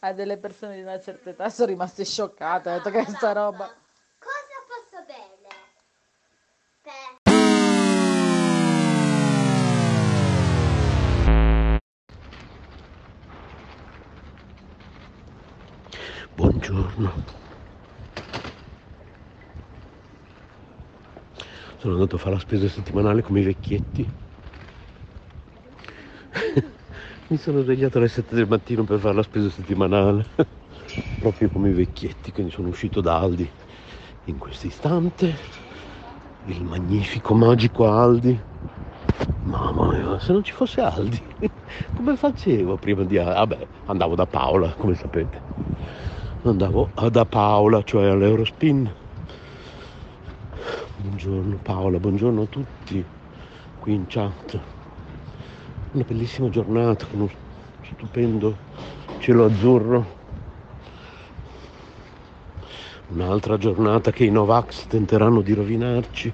[0.01, 2.71] a delle persone di una certa età sono rimaste scioccate.
[2.71, 3.71] Ho detto che sta roba.
[4.19, 5.49] Cosa posso bere?
[6.83, 7.19] Per...
[16.35, 17.39] Buongiorno.
[21.77, 24.29] Sono andato a fare la spesa settimanale come i vecchietti.
[27.31, 30.27] Mi sono svegliato alle 7 del mattino per fare la spesa settimanale,
[31.21, 33.49] proprio come i vecchietti, quindi sono uscito da Aldi
[34.25, 35.33] in questo istante,
[36.47, 38.37] il magnifico, magico Aldi.
[39.45, 41.23] Mamma mia, se non ci fosse Aldi,
[41.95, 43.15] come facevo prima di...
[43.15, 45.41] Vabbè, andavo da Paola, come sapete.
[46.43, 48.93] Andavo da Paola, cioè all'Eurospin.
[50.97, 53.05] Buongiorno Paola, buongiorno a tutti
[53.79, 54.80] qui in chat.
[55.93, 57.31] Una bellissima giornata con un
[57.83, 58.57] stupendo
[59.19, 60.07] cielo azzurro.
[63.09, 66.33] Un'altra giornata che i Novax tenteranno di rovinarci.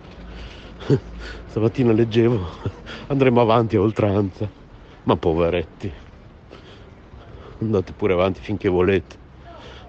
[1.49, 2.39] Stamattina leggevo,
[3.07, 4.47] andremo avanti a oltranza.
[5.05, 5.91] Ma poveretti,
[7.61, 9.17] andate pure avanti finché volete.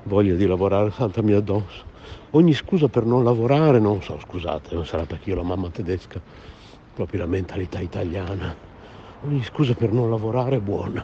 [0.04, 1.84] Voglia di lavorare saltami addosso.
[2.30, 6.22] Ogni scusa per non lavorare, non so, scusate, non sarà perché io la mamma tedesca,
[6.94, 8.67] proprio la mentalità italiana.
[9.24, 11.04] Ogni scusa per non lavorare è buona.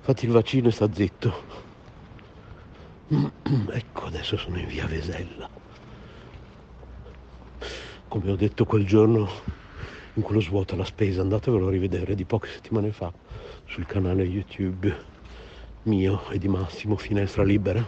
[0.00, 1.60] Fatti il vaccino e sta zitto.
[3.70, 5.48] Ecco, adesso sono in via Vesella.
[8.08, 9.28] Come ho detto quel giorno
[10.14, 13.12] in quello svuota la spesa, andatevelo a rivedere di poche settimane fa
[13.66, 14.94] sul canale YouTube
[15.84, 17.84] mio e di Massimo Finestra Libera.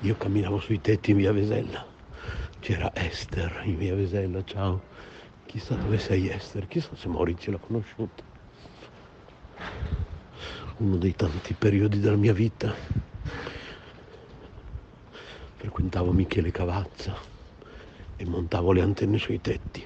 [0.00, 1.86] Io camminavo sui tetti in via Vesella,
[2.58, 4.89] c'era Esther in via Vesella, ciao.
[5.50, 8.22] Chissà dove sei Esther, chissà se Maurizio l'ha conosciuta.
[10.76, 12.72] Uno dei tanti periodi della mia vita.
[15.56, 17.16] Frequentavo Michele Cavazza
[18.14, 19.84] e montavo le antenne sui tetti.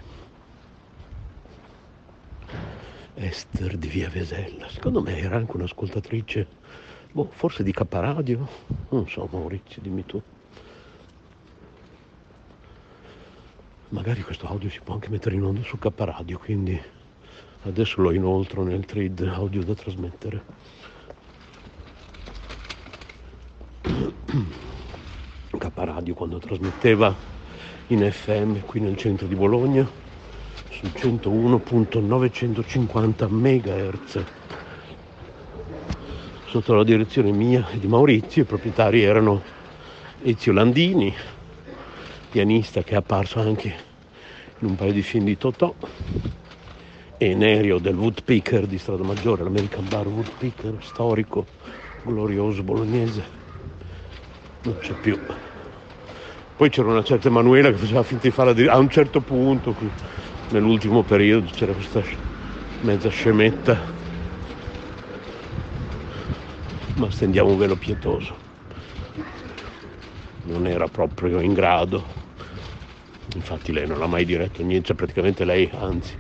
[3.15, 6.47] Esther di via Vesella, secondo me era anche un'ascoltatrice,
[7.11, 8.47] boh, forse di K Radio,
[8.91, 10.23] non so Maurizio, dimmi tu.
[13.91, 16.80] Magari questo audio si può anche mettere in onda su K Radio, quindi
[17.64, 20.43] adesso lo inoltro nel thread audio da trasmettere.
[25.57, 27.14] K Radio quando trasmetteva
[27.89, 29.87] in FM qui nel centro di Bologna
[30.70, 34.24] su 101.950 MHz
[36.47, 39.43] sotto la direzione mia e di Maurizio, i proprietari erano
[40.22, 41.12] Ezio Landini,
[42.35, 43.72] pianista che è apparso anche
[44.59, 45.72] in un paio di film di Totò
[47.16, 51.47] e Nerio del Woodpecker di Strada Maggiore, l'American Bar Woodpecker, storico,
[52.03, 53.22] glorioso bolognese,
[54.62, 55.16] non c'è più.
[56.57, 59.72] Poi c'era una certa Emanuela che faceva finta di farla a un certo punto,
[60.51, 62.03] nell'ultimo periodo c'era questa
[62.80, 63.78] mezza scemetta,
[66.97, 68.35] ma stendiamo un velo pietoso.
[70.47, 72.22] Non era proprio in grado
[73.35, 76.16] infatti lei non ha mai diretto niente, cioè praticamente lei, anzi,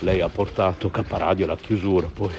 [0.00, 2.32] lei ha portato Caparadio alla chiusura poi.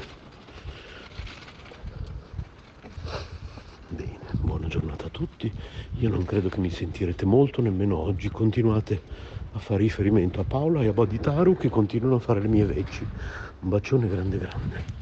[3.90, 5.52] Bene, buona giornata a tutti,
[6.00, 9.02] io non credo che mi sentirete molto nemmeno oggi, continuate
[9.54, 13.06] a fare riferimento a Paola e a Boditaru che continuano a fare le mie veci.
[13.62, 14.98] Un bacione grande grande.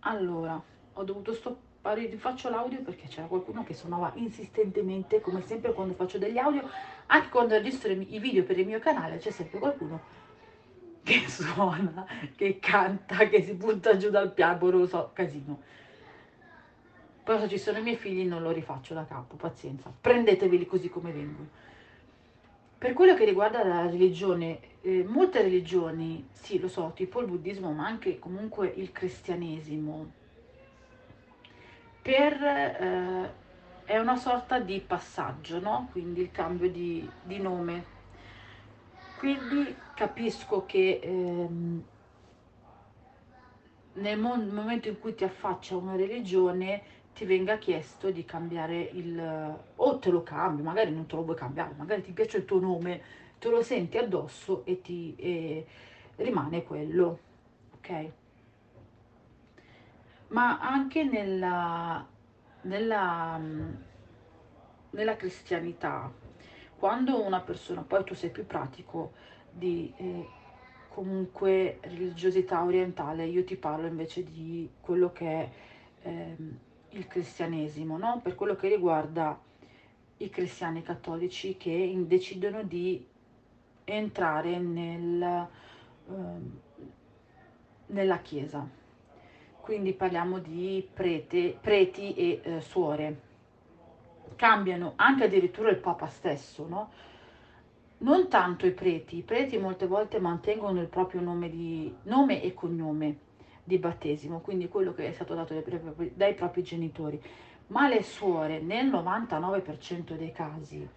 [0.00, 0.62] Allora,
[0.94, 6.18] ho dovuto stoppare rifaccio l'audio perché c'era qualcuno che suonava insistentemente come sempre quando faccio
[6.18, 6.68] degli audio
[7.06, 10.18] anche quando registro i video per il mio canale c'è sempre qualcuno
[11.08, 12.06] che suona,
[12.36, 15.58] che canta, che si butta giù dal piano, non lo so, casino.
[17.24, 19.90] Però se ci sono i miei figli non lo rifaccio da capo, pazienza.
[19.98, 21.48] Prendeteveli così come vengono.
[22.76, 27.72] Per quello che riguarda la religione, eh, molte religioni, sì lo so, tipo il buddismo,
[27.72, 30.12] ma anche comunque il cristianesimo,
[32.08, 33.34] per, eh,
[33.84, 35.88] è una sorta di passaggio, no?
[35.92, 37.84] quindi il cambio di, di nome.
[39.14, 41.82] Quindi capisco che ehm,
[43.94, 46.82] nel momento in cui ti affaccia una religione
[47.12, 49.20] ti venga chiesto di cambiare il...
[49.76, 52.58] o te lo cambi, magari non te lo vuoi cambiare, magari ti piace il tuo
[52.58, 53.02] nome,
[53.38, 55.66] te lo senti addosso e ti e
[56.16, 57.18] rimane quello,
[57.74, 58.12] ok?
[60.28, 62.06] Ma anche nella,
[62.62, 63.40] nella,
[64.90, 66.12] nella cristianità,
[66.76, 69.12] quando una persona, poi tu sei più pratico
[69.50, 70.28] di eh,
[70.88, 75.50] comunque religiosità orientale, io ti parlo invece di quello che è
[76.02, 76.36] eh,
[76.90, 78.20] il cristianesimo, no?
[78.22, 79.38] per quello che riguarda
[80.18, 83.06] i cristiani cattolici che decidono di
[83.84, 86.14] entrare nel, eh,
[87.86, 88.77] nella chiesa
[89.68, 93.20] quindi parliamo di prete, preti e eh, suore.
[94.34, 96.90] Cambiano anche addirittura il Papa stesso, no?
[97.98, 102.54] Non tanto i preti, i preti molte volte mantengono il proprio nome, di, nome e
[102.54, 103.18] cognome
[103.62, 107.20] di battesimo, quindi quello che è stato dato dai dai propri genitori,
[107.66, 110.88] ma le suore nel 99% dei casi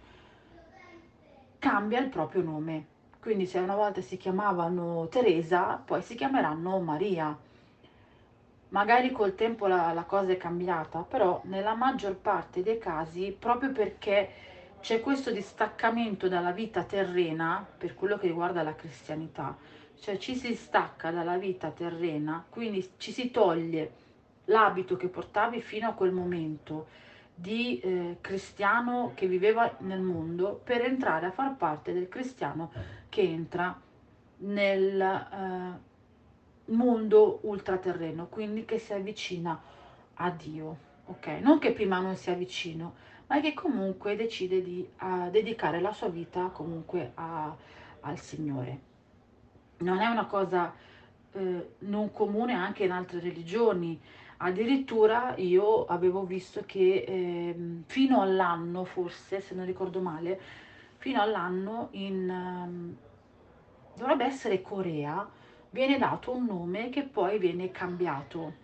[1.58, 2.86] cambia il proprio nome.
[3.20, 7.38] Quindi se una volta si chiamavano Teresa, poi si chiameranno Maria
[8.72, 13.70] Magari col tempo la, la cosa è cambiata, però nella maggior parte dei casi, proprio
[13.70, 14.30] perché
[14.80, 19.54] c'è questo distaccamento dalla vita terrena, per quello che riguarda la cristianità,
[20.00, 23.92] cioè ci si stacca dalla vita terrena, quindi ci si toglie
[24.46, 26.86] l'abito che portavi fino a quel momento
[27.34, 32.72] di eh, cristiano che viveva nel mondo per entrare a far parte del cristiano
[33.10, 33.78] che entra
[34.38, 35.91] nel, eh,
[36.66, 39.60] mondo ultraterreno, quindi che si avvicina
[40.14, 41.26] a Dio, ok?
[41.40, 42.94] Non che prima non sia vicino,
[43.26, 47.54] ma che comunque decide di uh, dedicare la sua vita comunque a,
[48.00, 48.90] al Signore.
[49.78, 50.74] Non è una cosa
[51.32, 54.00] eh, non comune anche in altre religioni,
[54.38, 57.56] addirittura io avevo visto che eh,
[57.86, 60.40] fino all'anno, forse, se non ricordo male,
[60.98, 62.28] fino all'anno in...
[62.28, 62.96] Um,
[63.94, 65.28] dovrebbe essere Corea,
[65.72, 68.54] viene dato un nome che poi viene cambiato.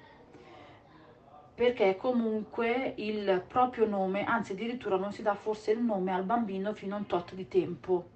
[1.58, 6.72] perché comunque il proprio nome, anzi addirittura non si dà forse il nome al bambino
[6.72, 8.06] fino a un tot di tempo,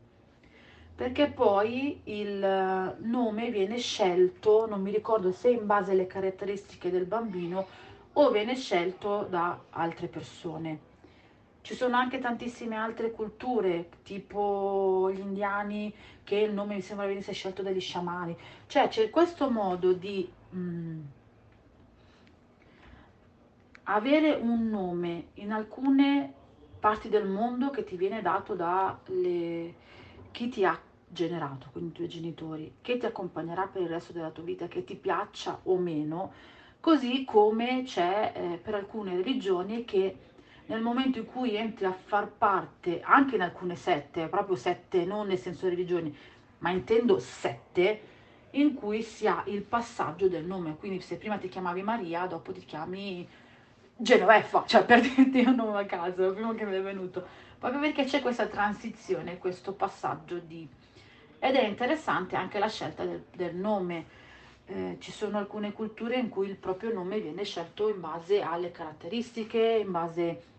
[0.95, 2.39] perché poi il
[3.01, 7.67] nome viene scelto, non mi ricordo se in base alle caratteristiche del bambino
[8.13, 10.92] o viene scelto da altre persone.
[11.63, 15.95] Ci sono anche tantissime altre culture, tipo gli indiani,
[16.25, 18.37] che il nome mi sembra venisse scelto dagli sciamani.
[18.67, 21.01] Cioè c'è questo modo di mh, mm,
[23.85, 26.33] avere un nome in alcune
[26.81, 29.75] parti del mondo che ti viene dato da le,
[30.33, 34.31] chi ti ha generato, quindi i tuoi genitori, che ti accompagnerà per il resto della
[34.31, 36.33] tua vita, che ti piaccia o meno,
[36.81, 40.17] così come c'è eh, per alcune religioni che
[40.73, 45.27] nel momento in cui entri a far parte, anche in alcune sette, proprio sette, non
[45.27, 46.17] nel senso religioni,
[46.59, 48.01] ma intendo sette,
[48.53, 50.77] in cui si ha il passaggio del nome.
[50.77, 53.29] Quindi se prima ti chiamavi Maria, dopo ti chiami
[53.95, 57.27] Genoveffa, cioè per dirti un nome a caso, il primo che mi è venuto.
[57.59, 60.67] Proprio perché c'è questa transizione, questo passaggio di...
[61.39, 64.21] Ed è interessante anche la scelta del, del nome.
[64.65, 68.71] Eh, ci sono alcune culture in cui il proprio nome viene scelto in base alle
[68.71, 70.51] caratteristiche, in base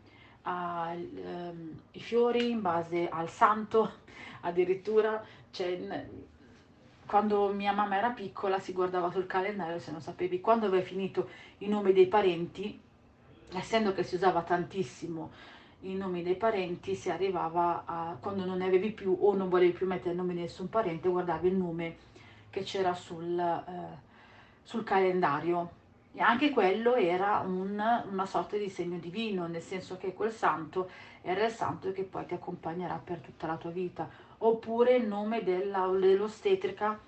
[0.44, 3.92] ai ehm, fiori, in base al santo,
[4.42, 5.24] addirittura.
[5.52, 6.08] Cioè,
[7.06, 11.30] quando mia mamma era piccola si guardava sul calendario se non sapevi quando aveva finito
[11.60, 12.80] i nomi dei parenti,
[13.54, 15.32] essendo che si usava tantissimo
[15.82, 19.74] i nomi dei parenti, si arrivava a quando non ne avevi più o non volevi
[19.74, 21.98] più mettere il nome di nessun parente, guardavi il nome
[22.50, 23.98] che c'era sul, eh,
[24.64, 25.82] sul calendario
[26.16, 30.90] e anche quello era un, una sorta di segno divino, nel senso che quel santo
[31.24, 34.08] era il santo che poi ti accompagnerà per tutta la tua vita.
[34.40, 37.00] Oppure il nome dell'ostetrica,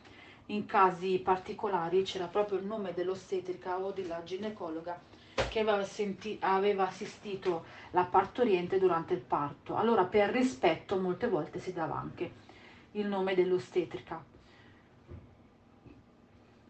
[0.47, 4.99] in casi particolari c'era proprio il nome dell'ostetrica o della ginecologa
[5.49, 9.75] che aveva, senti, aveva assistito la partoriente durante il parto.
[9.75, 12.43] Allora per rispetto molte volte si dava anche
[12.93, 14.23] il nome dell'ostetrica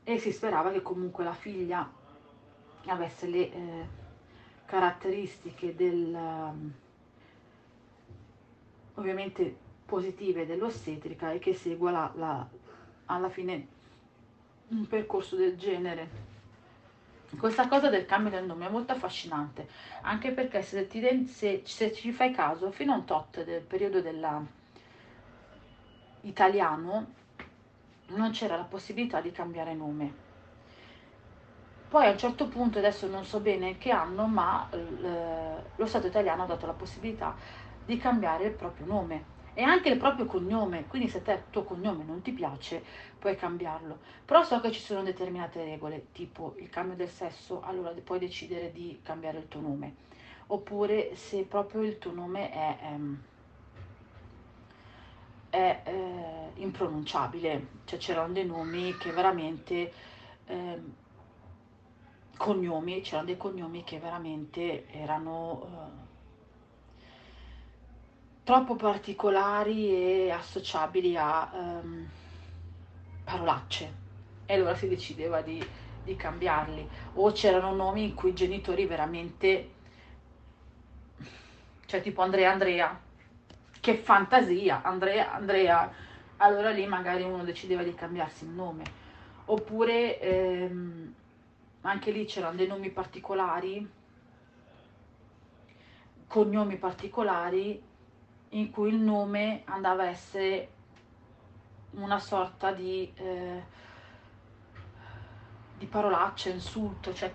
[0.04, 2.04] e si sperava che comunque la figlia
[2.88, 3.88] avesse le eh,
[4.66, 6.74] caratteristiche del, um,
[8.96, 9.56] ovviamente
[9.86, 12.48] positive dell'ostetrica e che segua la, la,
[13.06, 13.68] alla fine
[14.70, 16.24] un percorso del genere.
[17.38, 19.68] Questa cosa del cambio del nome è molto affascinante,
[20.02, 24.02] anche perché se, ti, se, se ci fai caso, fino a un tot del periodo
[24.02, 24.44] della,
[26.22, 27.14] italiano
[28.08, 30.24] non c'era la possibilità di cambiare nome
[31.88, 36.08] poi a un certo punto, adesso non so bene che anno, ma eh, lo Stato
[36.08, 37.36] italiano ha dato la possibilità
[37.84, 41.64] di cambiare il proprio nome e anche il proprio cognome, quindi se te il tuo
[41.64, 42.84] cognome non ti piace
[43.18, 47.92] puoi cambiarlo, però so che ci sono determinate regole, tipo il cambio del sesso, allora
[48.04, 49.96] puoi decidere di cambiare il tuo nome,
[50.48, 53.22] oppure se proprio il tuo nome è, ehm,
[55.50, 59.94] è eh, impronunciabile, cioè c'erano dei nomi che veramente...
[60.48, 60.96] Ehm,
[62.38, 66.04] cognomi, c'erano dei cognomi che veramente erano eh,
[68.44, 72.08] troppo particolari e associabili a um,
[73.24, 74.04] parolacce.
[74.46, 75.66] E allora si decideva di,
[76.04, 76.88] di cambiarli.
[77.14, 79.72] O c'erano nomi in cui i genitori veramente
[81.88, 83.00] cioè tipo Andrea Andrea
[83.80, 85.92] che fantasia Andrea Andrea.
[86.38, 88.84] Allora lì magari uno decideva di cambiarsi il nome.
[89.46, 91.14] Oppure ehm,
[91.86, 93.88] anche lì c'erano dei nomi particolari,
[96.28, 97.82] cognomi particolari,
[98.50, 100.70] in cui il nome andava a essere
[101.92, 103.64] una sorta di, eh,
[105.78, 107.32] di parolaccia, insulto, cioè,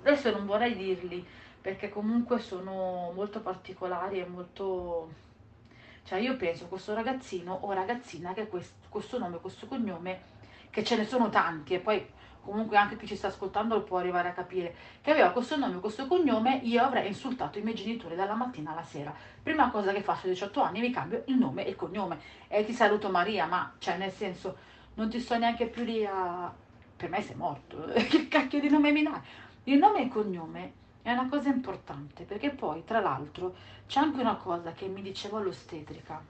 [0.00, 1.24] adesso non vorrei dirli
[1.60, 5.20] perché comunque sono molto particolari e molto...
[6.04, 10.30] Cioè io penso questo ragazzino o ragazzina che questo, questo nome, questo cognome,
[10.70, 12.04] che ce ne sono tanti e poi
[12.42, 15.80] comunque anche chi ci sta ascoltando lo può arrivare a capire, che aveva questo nome,
[15.80, 19.14] questo cognome, io avrei insultato i miei genitori dalla mattina alla sera.
[19.42, 22.18] Prima cosa che faccio a 18 anni, mi cambio il nome e il cognome.
[22.48, 24.56] E ti saluto Maria, ma cioè nel senso,
[24.94, 26.52] non ti sto neanche più lì a...
[26.96, 29.08] Per me sei morto, che cacchio di nome mi?
[29.64, 30.72] Il nome e il cognome
[31.02, 33.54] è una cosa importante, perché poi, tra l'altro,
[33.86, 36.22] c'è anche una cosa che mi diceva l'ostetrica,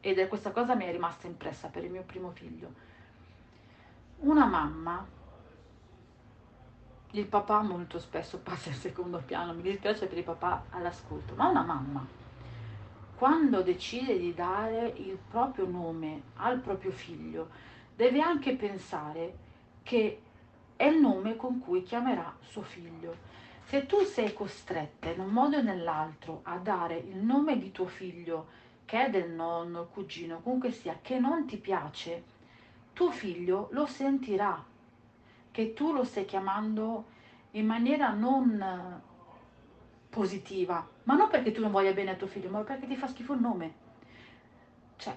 [0.00, 2.92] ed è questa cosa mi è rimasta impressa per il mio primo figlio
[4.24, 5.06] una mamma,
[7.10, 11.48] il papà molto spesso passa in secondo piano, mi dispiace per il papà all'ascolto, ma
[11.48, 12.06] una mamma,
[13.16, 17.48] quando decide di dare il proprio nome al proprio figlio,
[17.94, 19.36] deve anche pensare
[19.82, 20.20] che
[20.76, 23.32] è il nome con cui chiamerà suo figlio.
[23.66, 27.86] Se tu sei costretta in un modo o nell'altro a dare il nome di tuo
[27.86, 28.46] figlio,
[28.84, 32.32] che è del nonno, cugino, comunque sia, che non ti piace,
[32.94, 34.64] tuo figlio lo sentirà,
[35.50, 37.04] che tu lo stai chiamando
[37.50, 39.02] in maniera non
[40.08, 43.08] positiva, ma non perché tu non voglia bene a tuo figlio, ma perché ti fa
[43.08, 43.74] schifo il nome.
[44.96, 45.16] Cioè,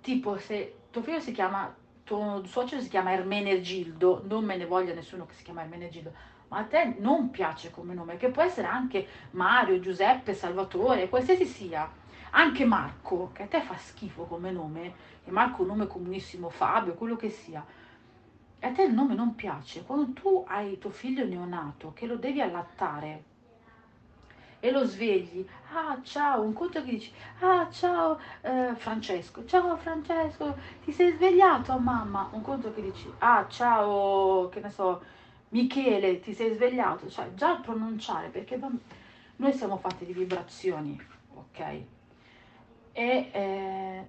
[0.00, 4.94] tipo se tuo figlio si chiama, tuo suocero si chiama Ermenegildo, non me ne voglia
[4.94, 6.12] nessuno che si chiama Ermenegildo,
[6.48, 11.46] ma a te non piace come nome, che può essere anche Mario, Giuseppe, Salvatore, qualsiasi
[11.46, 11.90] sia,
[12.36, 16.50] anche Marco, che a te fa schifo come nome, e Marco è un nome comunissimo,
[16.50, 17.64] Fabio, quello che sia,
[18.58, 22.16] e a te il nome non piace, quando tu hai tuo figlio neonato che lo
[22.16, 23.32] devi allattare,
[24.58, 30.56] e lo svegli, ah ciao, un conto che dici, ah ciao eh, Francesco, ciao Francesco,
[30.82, 35.02] ti sei svegliato mamma, un conto che dici, ah ciao, che ne so,
[35.50, 38.58] Michele, ti sei svegliato, cioè già pronunciare, perché
[39.36, 40.98] noi siamo fatti di vibrazioni,
[41.34, 41.82] ok?
[42.96, 44.06] E eh,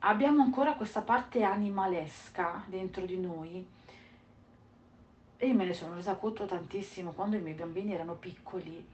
[0.00, 3.66] abbiamo ancora questa parte animalesca dentro di noi.
[5.38, 8.86] E io me ne sono resa conto tantissimo quando i miei bambini erano piccoli,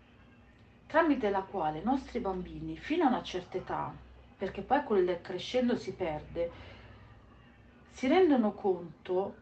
[0.87, 3.93] tramite la quale i nostri bambini, fino a una certa età,
[4.39, 6.51] perché poi quel crescendo si perde,
[7.91, 9.35] si rendono conto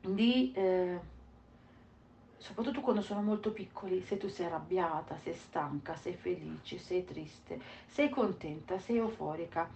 [0.00, 0.98] di, eh,
[2.40, 7.60] soprattutto quando sono molto piccoli, se tu sei arrabbiata, sei stanca, sei felice, sei triste,
[7.86, 9.68] sei contenta, sei euforica,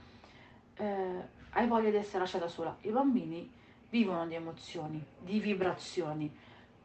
[0.76, 2.76] eh, hai voglia di essere lasciata sola.
[2.80, 3.52] I bambini
[3.90, 6.34] vivono di emozioni, di vibrazioni,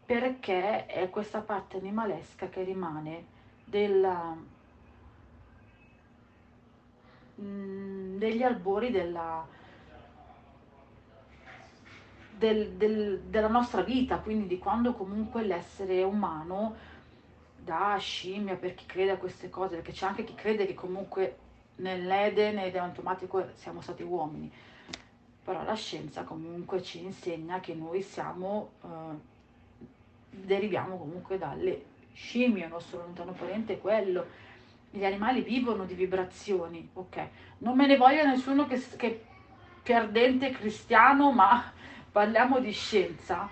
[0.05, 3.25] perché è questa parte animalesca che rimane
[3.63, 4.35] della,
[7.39, 9.47] mm, degli albori della,
[12.39, 16.75] del, del, della nostra vita, quindi di quando comunque l'essere umano
[17.63, 21.37] da scimmia per chi crede a queste cose, perché c'è anche chi crede che comunque
[21.75, 24.51] nell'Eden ed è automatico siamo stati uomini
[25.49, 29.87] però la scienza comunque ci insegna che noi siamo, eh,
[30.29, 34.27] deriviamo comunque dalle scimmie, il nostro lontano parente è quello,
[34.91, 37.27] gli animali vivono di vibrazioni, ok?
[37.59, 38.79] Non me ne voglia nessuno che,
[39.81, 41.73] che, ardente cristiano, ma
[42.19, 43.47] parliamo di scienza.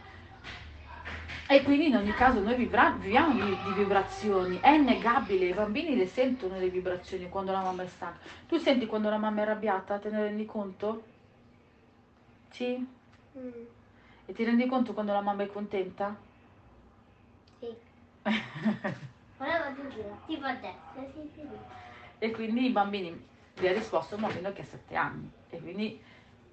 [1.47, 5.95] E quindi in ogni caso noi vibra- viviamo di, di, vibrazioni, è innegabile, i bambini
[5.95, 8.19] le sentono le vibrazioni quando la mamma è stanca.
[8.45, 11.03] Tu senti quando la mamma è arrabbiata, te ne rendi conto?
[12.49, 12.85] Sì?
[13.37, 13.49] Mm.
[14.25, 16.13] E ti rendi conto quando la mamma è contenta?
[17.59, 17.73] Sì.
[20.25, 21.47] Tipo adesso, sì, sì.
[22.17, 25.31] E quindi i bambini, vi ha risposto un bambino che ha sette anni.
[25.51, 26.03] E quindi...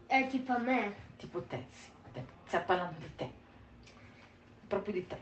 [0.06, 0.94] È tipo a me.
[1.16, 1.93] Tipo te, sì.
[2.14, 2.24] Te.
[2.46, 3.30] Stiamo parlando di te.
[4.66, 5.18] Proprio di te.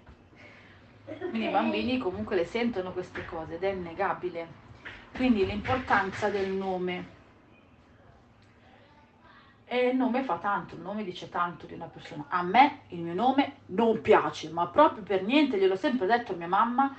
[1.04, 4.46] Quindi i bambini comunque le sentono queste cose ed è innegabile.
[5.12, 7.20] Quindi l'importanza del nome
[9.72, 12.26] e il nome fa tanto, il nome dice tanto di una persona.
[12.28, 16.36] A me il mio nome non piace, ma proprio per niente, gliel'ho sempre detto a
[16.36, 16.94] mia mamma, a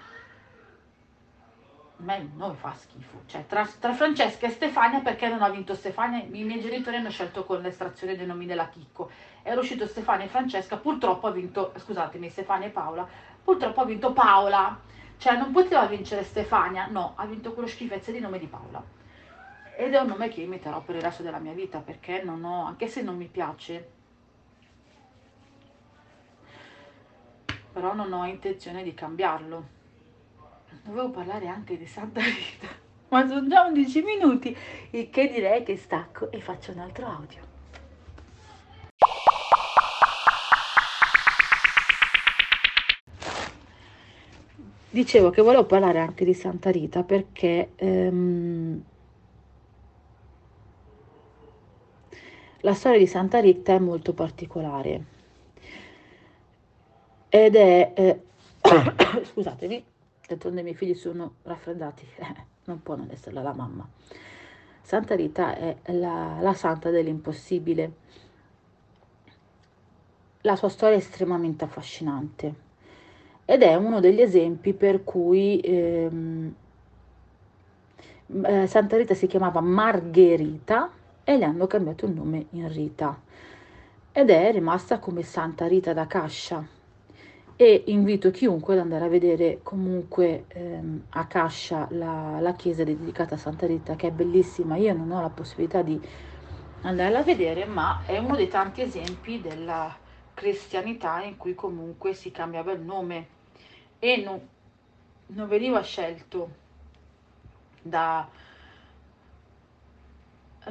[1.97, 3.21] me il nome fa schifo.
[3.27, 6.23] Cioè, tra, tra, Francesca e Stefania, perché non ha vinto Stefania?
[6.23, 9.11] I miei genitori hanno scelto con l'estrazione dei nomi della Chicco.
[9.43, 13.07] Era uscito Stefania e Francesca, purtroppo ha vinto, scusatemi, Stefania e Paola,
[13.43, 14.79] purtroppo ha vinto Paola.
[15.17, 19.01] Cioè, non poteva vincere Stefania, no, ha vinto quello schifezza di nome di Paola
[19.75, 22.65] ed è un nome che imiterò per il resto della mia vita perché non ho,
[22.65, 23.89] anche se non mi piace,
[27.71, 29.81] però non ho intenzione di cambiarlo.
[30.83, 32.67] Dovevo parlare anche di Santa Rita,
[33.09, 34.55] ma sono già 11 minuti,
[34.91, 37.52] il che direi che stacco e faccio un altro audio.
[44.93, 48.83] Dicevo che volevo parlare anche di Santa Rita perché ehm,
[52.59, 55.05] La storia di Santa Rita è molto particolare
[57.27, 58.21] ed è, eh,
[59.33, 59.83] scusatemi,
[60.27, 62.35] d'altronde i miei figli sono raffreddati, eh,
[62.65, 63.89] non può non essere la mamma.
[64.83, 67.93] Santa Rita è la, la santa dell'impossibile.
[70.41, 72.72] La sua storia è estremamente affascinante
[73.45, 76.53] ed è uno degli esempi per cui ehm,
[78.43, 80.89] eh, Santa Rita si chiamava Margherita
[81.23, 83.19] e le hanno cambiato il nome in Rita.
[84.11, 86.65] Ed è rimasta come Santa Rita da Cascia.
[87.55, 93.35] E invito chiunque ad andare a vedere comunque ehm, a Cascia la, la, chiesa dedicata
[93.35, 94.75] a Santa Rita che è bellissima.
[94.77, 95.99] Io non ho la possibilità di
[96.81, 99.95] andarla a vedere, ma è uno dei tanti esempi della
[100.33, 103.27] cristianità in cui comunque si cambiava il nome
[103.99, 104.47] e non,
[105.27, 106.61] non veniva scelto
[107.81, 108.27] da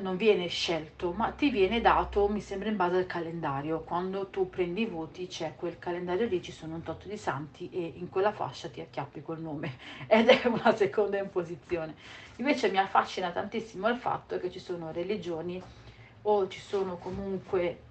[0.00, 3.80] non viene scelto, ma ti viene dato, mi sembra, in base al calendario.
[3.80, 7.68] Quando tu prendi i voti c'è quel calendario lì, ci sono un tot di santi
[7.70, 11.94] e in quella fascia ti acchiappi quel nome ed è una seconda imposizione.
[12.36, 15.62] Invece mi affascina tantissimo il fatto che ci sono religioni
[16.22, 17.90] o ci sono comunque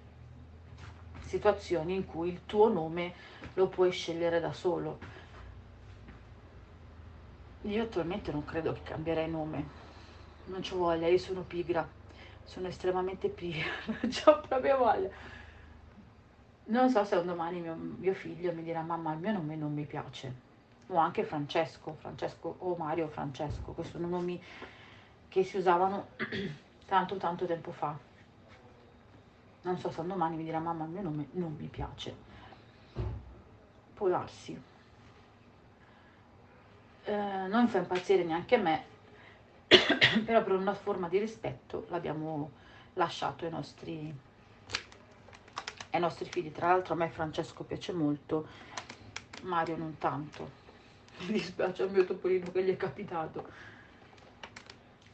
[1.32, 3.14] situazioni in cui il tuo nome
[3.54, 4.98] lo puoi scegliere da solo.
[7.62, 9.64] Io attualmente non credo che cambierei nome,
[10.46, 11.88] non ci voglia, io sono pigra,
[12.44, 15.08] sono estremamente pigra, non ho proprio voglia.
[16.64, 19.72] Non so se un domani mio, mio, figlio mi dirà mamma il mio nome non
[19.72, 20.32] mi piace,
[20.88, 24.42] o anche Francesco, Francesco o Mario Francesco, che sono nomi
[25.28, 26.08] che si usavano
[26.84, 28.11] tanto tanto tempo fa.
[29.62, 32.14] Non so se un domani mi dirà mamma il mio nome non mi piace.
[33.94, 34.60] Può darsi.
[37.04, 38.90] Eh, non fa impazzire neanche me
[40.24, 42.50] però per una forma di rispetto l'abbiamo
[42.94, 44.14] lasciato ai nostri,
[45.90, 46.52] ai nostri figli.
[46.52, 48.46] Tra l'altro a me Francesco piace molto,
[49.42, 50.60] Mario non tanto.
[51.26, 53.70] Mi dispiace al mio topolino che gli è capitato.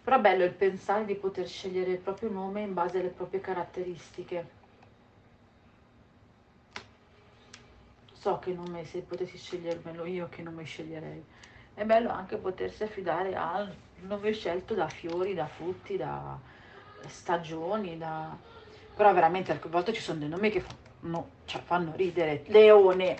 [0.08, 3.42] Però è bello il pensare di poter scegliere il proprio nome in base alle proprie
[3.42, 4.48] caratteristiche.
[8.14, 11.22] So che nome, se potessi scegliermelo io, che nome sceglierei.
[11.74, 16.38] È bello anche potersi affidare al nome scelto da fiori, da frutti, da
[17.06, 18.34] stagioni, da...
[18.94, 20.64] però veramente alcune volte ci sono dei nomi che
[21.00, 22.44] fanno, cioè, fanno ridere.
[22.46, 23.18] Leone.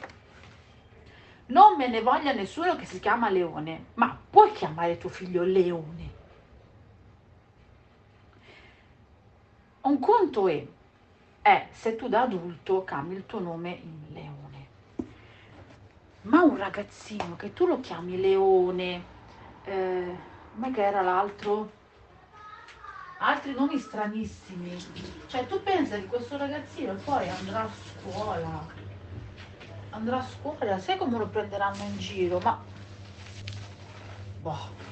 [1.49, 6.08] Non me ne voglia nessuno che si chiama Leone, ma puoi chiamare tuo figlio Leone?
[9.89, 10.67] Un conto è,
[11.41, 14.39] è se tu da adulto cambi il tuo nome in Leone
[16.23, 19.03] ma un ragazzino che tu lo chiami Leone,
[19.65, 20.17] eh,
[20.53, 21.71] come che era l'altro?
[23.21, 24.77] Altri nomi stranissimi.
[25.27, 28.67] Cioè tu pensa che questo ragazzino poi andrà a scuola,
[29.89, 32.39] andrà a scuola, sai come lo prenderanno in giro?
[32.41, 32.63] Ma...
[34.43, 34.87] Boh.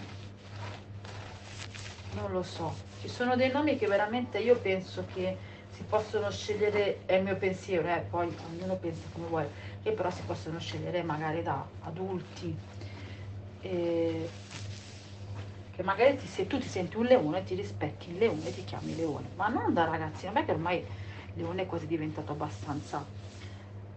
[2.14, 2.85] Non lo so.
[3.06, 5.38] Ci sono dei nomi che veramente io penso che
[5.68, 10.10] si possono scegliere, è il mio pensiero, eh, poi ognuno pensa come vuole, che però
[10.10, 12.60] si possono scegliere magari da adulti,
[13.60, 14.32] che
[15.84, 18.96] magari ti, se tu ti senti un leone ti rispecchi il leone e ti chiami
[18.96, 20.86] leone, ma non da ragazzi, non è che ormai il
[21.34, 23.08] leone è quasi diventato abbastanza,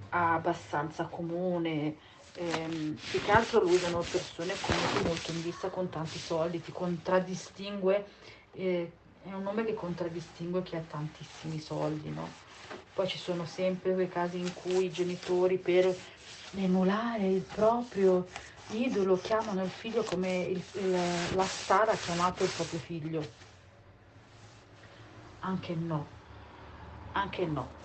[0.09, 1.97] abbastanza comune,
[2.33, 6.71] ehm, più che altro lo usano persone comunque molto in vista con tanti soldi, ti
[6.71, 8.05] contraddistingue
[8.51, 12.27] eh, è un nome che contraddistingue chi ha tantissimi soldi, no?
[12.93, 15.93] Poi ci sono sempre quei casi in cui i genitori per
[16.55, 18.27] emulare il proprio
[18.69, 20.97] idolo chiamano il figlio come il, il,
[21.35, 23.47] la star ha chiamato il proprio figlio.
[25.39, 26.07] Anche no,
[27.13, 27.77] anche no.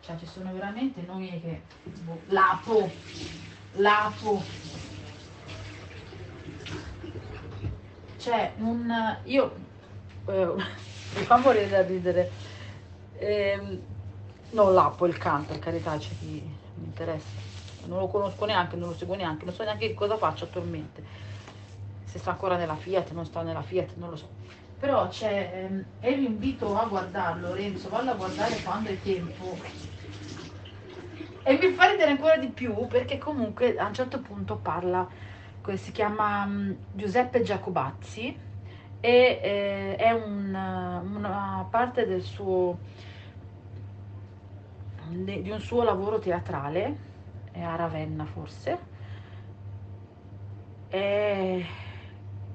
[0.00, 1.62] Cioè ci sono veramente nomi che...
[2.02, 2.90] Boh, Lapo,
[3.74, 4.42] Lapo.
[8.16, 9.68] Cioè, un, io
[11.16, 12.30] mi fa morire da ridere.
[13.18, 13.80] Eh,
[14.50, 16.42] non l'appo, il can, per carità, c'è chi
[16.74, 17.48] mi interessa.
[17.86, 21.02] Non lo conosco neanche, non lo seguo neanche, non so neanche cosa faccio attualmente.
[22.04, 24.28] Se sta ancora nella Fiat, non sta nella Fiat, non lo so.
[24.78, 29.58] Però c'è, ehm, e vi invito a guardarlo, Renzo, vallo a guardare quando è tempo.
[31.42, 35.08] E mi fa ridere ancora di più perché comunque a un certo punto parla,
[35.74, 38.38] si chiama um, Giuseppe Giacobazzi,
[39.00, 40.48] e eh, è un,
[41.14, 42.78] una parte del suo,
[45.08, 47.08] di un suo lavoro teatrale,
[47.50, 48.78] è a Ravenna forse,
[50.88, 51.66] e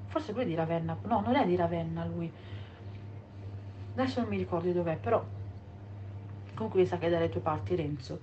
[0.06, 2.32] forse lui è di Ravenna, no non è di Ravenna lui,
[3.94, 5.24] adesso non mi ricordo dov'è, però
[6.54, 8.20] comunque mi sa che è dalle tue parti Renzo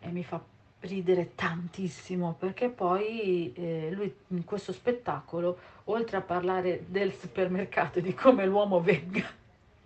[0.00, 0.53] e mi fa
[0.84, 8.02] ridere tantissimo perché poi eh, lui in questo spettacolo oltre a parlare del supermercato e
[8.02, 9.24] di come l'uomo venga,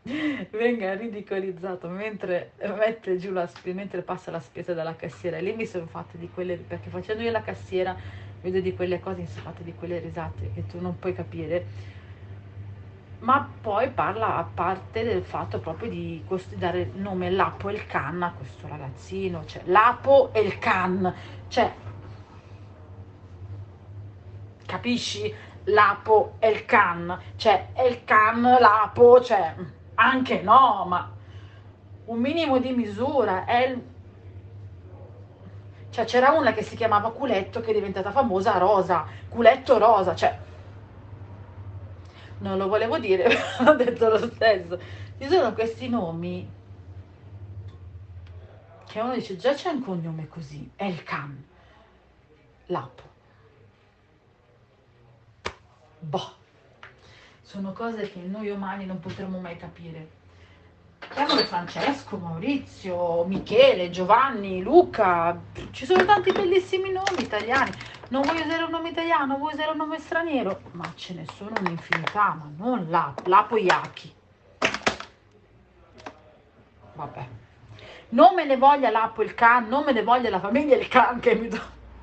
[0.50, 5.66] venga ridicolizzato mentre mette giù la spesa mentre passa la spesa dalla cassiera lì mi
[5.66, 7.96] sono fatte di quelle perché facendo io la cassiera
[8.40, 11.96] vedo di quelle cose fatte di quelle risate che tu non puoi capire
[13.20, 17.86] ma poi parla a parte del fatto proprio di dare il nome Lapo e il
[17.86, 21.12] Can a questo ragazzino, cioè Lapo e il Can,
[21.48, 21.72] cioè
[24.64, 25.34] capisci?
[25.64, 29.54] Lapo e il Can, cioè è il Can, Lapo, cioè
[29.94, 31.10] anche no, ma
[32.06, 33.82] un minimo di misura è il...
[35.90, 40.38] Cioè c'era una che si chiamava Culetto che è diventata famosa Rosa, Culetto Rosa, cioè
[42.38, 43.28] non lo volevo dire,
[43.66, 44.78] ho detto lo stesso.
[45.18, 46.48] Ci sono questi nomi
[48.86, 51.44] che uno dice già c'è un cognome così, è il can,
[52.66, 53.02] Lapo.
[56.00, 56.32] Boh,
[57.42, 60.17] sono cose che noi umani non potremo mai capire.
[61.00, 65.38] Chiamalo Francesco, Maurizio, Michele, Giovanni, Luca,
[65.70, 67.72] ci sono tanti bellissimi nomi italiani.
[68.08, 70.60] Non vuoi usare un nome italiano, vuoi usare un nome straniero?
[70.72, 74.12] Ma ce ne sono un'infinità, ma non Lapo, Lapo Iacchi.
[76.94, 77.28] Vabbè.
[78.10, 81.20] Non me ne voglia Lapo il can, non me ne voglia la famiglia il can
[81.20, 81.60] che mi do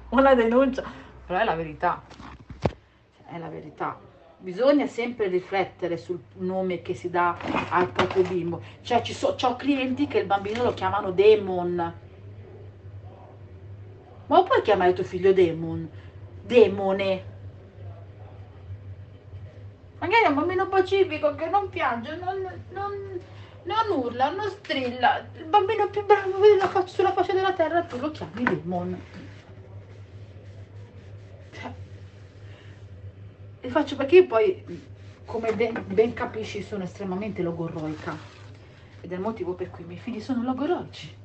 [0.10, 0.84] una denuncia,
[1.26, 2.02] però è la verità.
[3.28, 4.05] È la verità.
[4.38, 7.38] Bisogna sempre riflettere sul nome che si dà
[7.70, 8.62] al proprio bimbo.
[8.82, 11.94] Cioè, ci so, ho clienti che il bambino lo chiamano Demon.
[14.28, 15.90] Ma puoi chiamare tuo figlio Demon?
[16.44, 17.34] Demone.
[20.00, 23.20] Magari è un bambino pacifico che non piange, non, non,
[23.64, 25.26] non urla, non strilla.
[25.38, 26.44] Il bambino più bravo
[26.86, 29.02] sulla faccia della terra, tu lo chiami Demon.
[31.52, 31.74] Cioè,
[33.66, 34.64] e faccio perché io poi,
[35.26, 38.16] come ben, ben capisci, sono estremamente logorroica.
[39.02, 41.18] Ed è il motivo per cui i miei figli sono logoroici.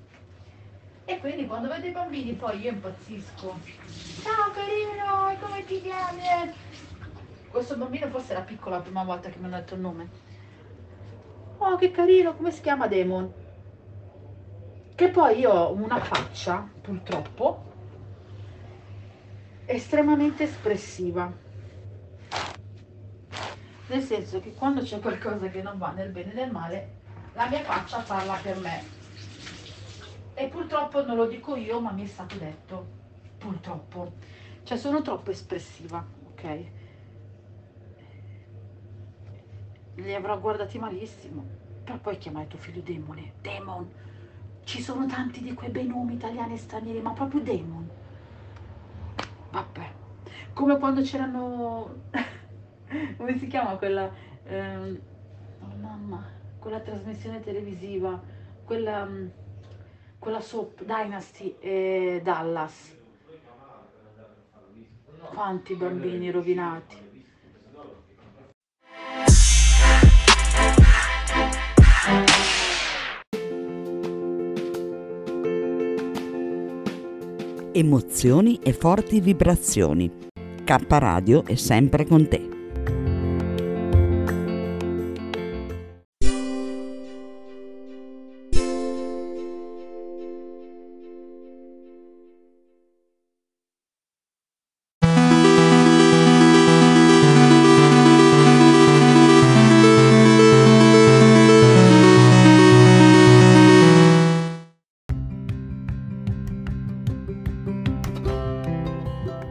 [1.04, 3.58] E quindi quando vedo i bambini poi io impazzisco.
[4.22, 6.54] Ciao carino, come ti chiami?
[7.50, 10.08] Questo bambino forse era piccolo la prima volta che mi hanno detto il nome.
[11.58, 13.30] Oh che carino, come si chiama Demon?
[14.94, 17.64] Che poi io ho una faccia, purtroppo,
[19.66, 21.48] estremamente espressiva.
[23.90, 26.98] Nel senso che quando c'è qualcosa che non va nel bene e nel male,
[27.32, 28.84] la mia faccia parla per me
[30.34, 32.86] e purtroppo non lo dico io, ma mi è stato detto,
[33.36, 34.12] purtroppo.
[34.62, 36.64] Cioè sono troppo espressiva, ok?
[39.96, 41.44] Li avrò guardati malissimo,
[41.82, 43.90] però poi chiamai tuo figlio demone, demon.
[44.62, 47.90] Ci sono tanti di quei bei nomi italiani e stranieri, ma proprio demon.
[49.50, 49.92] Vabbè,
[50.52, 52.02] come quando c'erano,
[53.16, 54.10] come si chiama quella,
[54.44, 55.00] ehm...
[55.62, 56.24] oh mamma,
[56.58, 58.20] quella trasmissione televisiva,
[58.64, 59.26] quella mm,
[60.20, 62.94] quella soap Dynasty e Dallas.
[65.32, 67.08] Quanti bambini rovinati.
[77.72, 80.28] Emozioni e forti vibrazioni.
[80.64, 82.59] K Radio è sempre con te.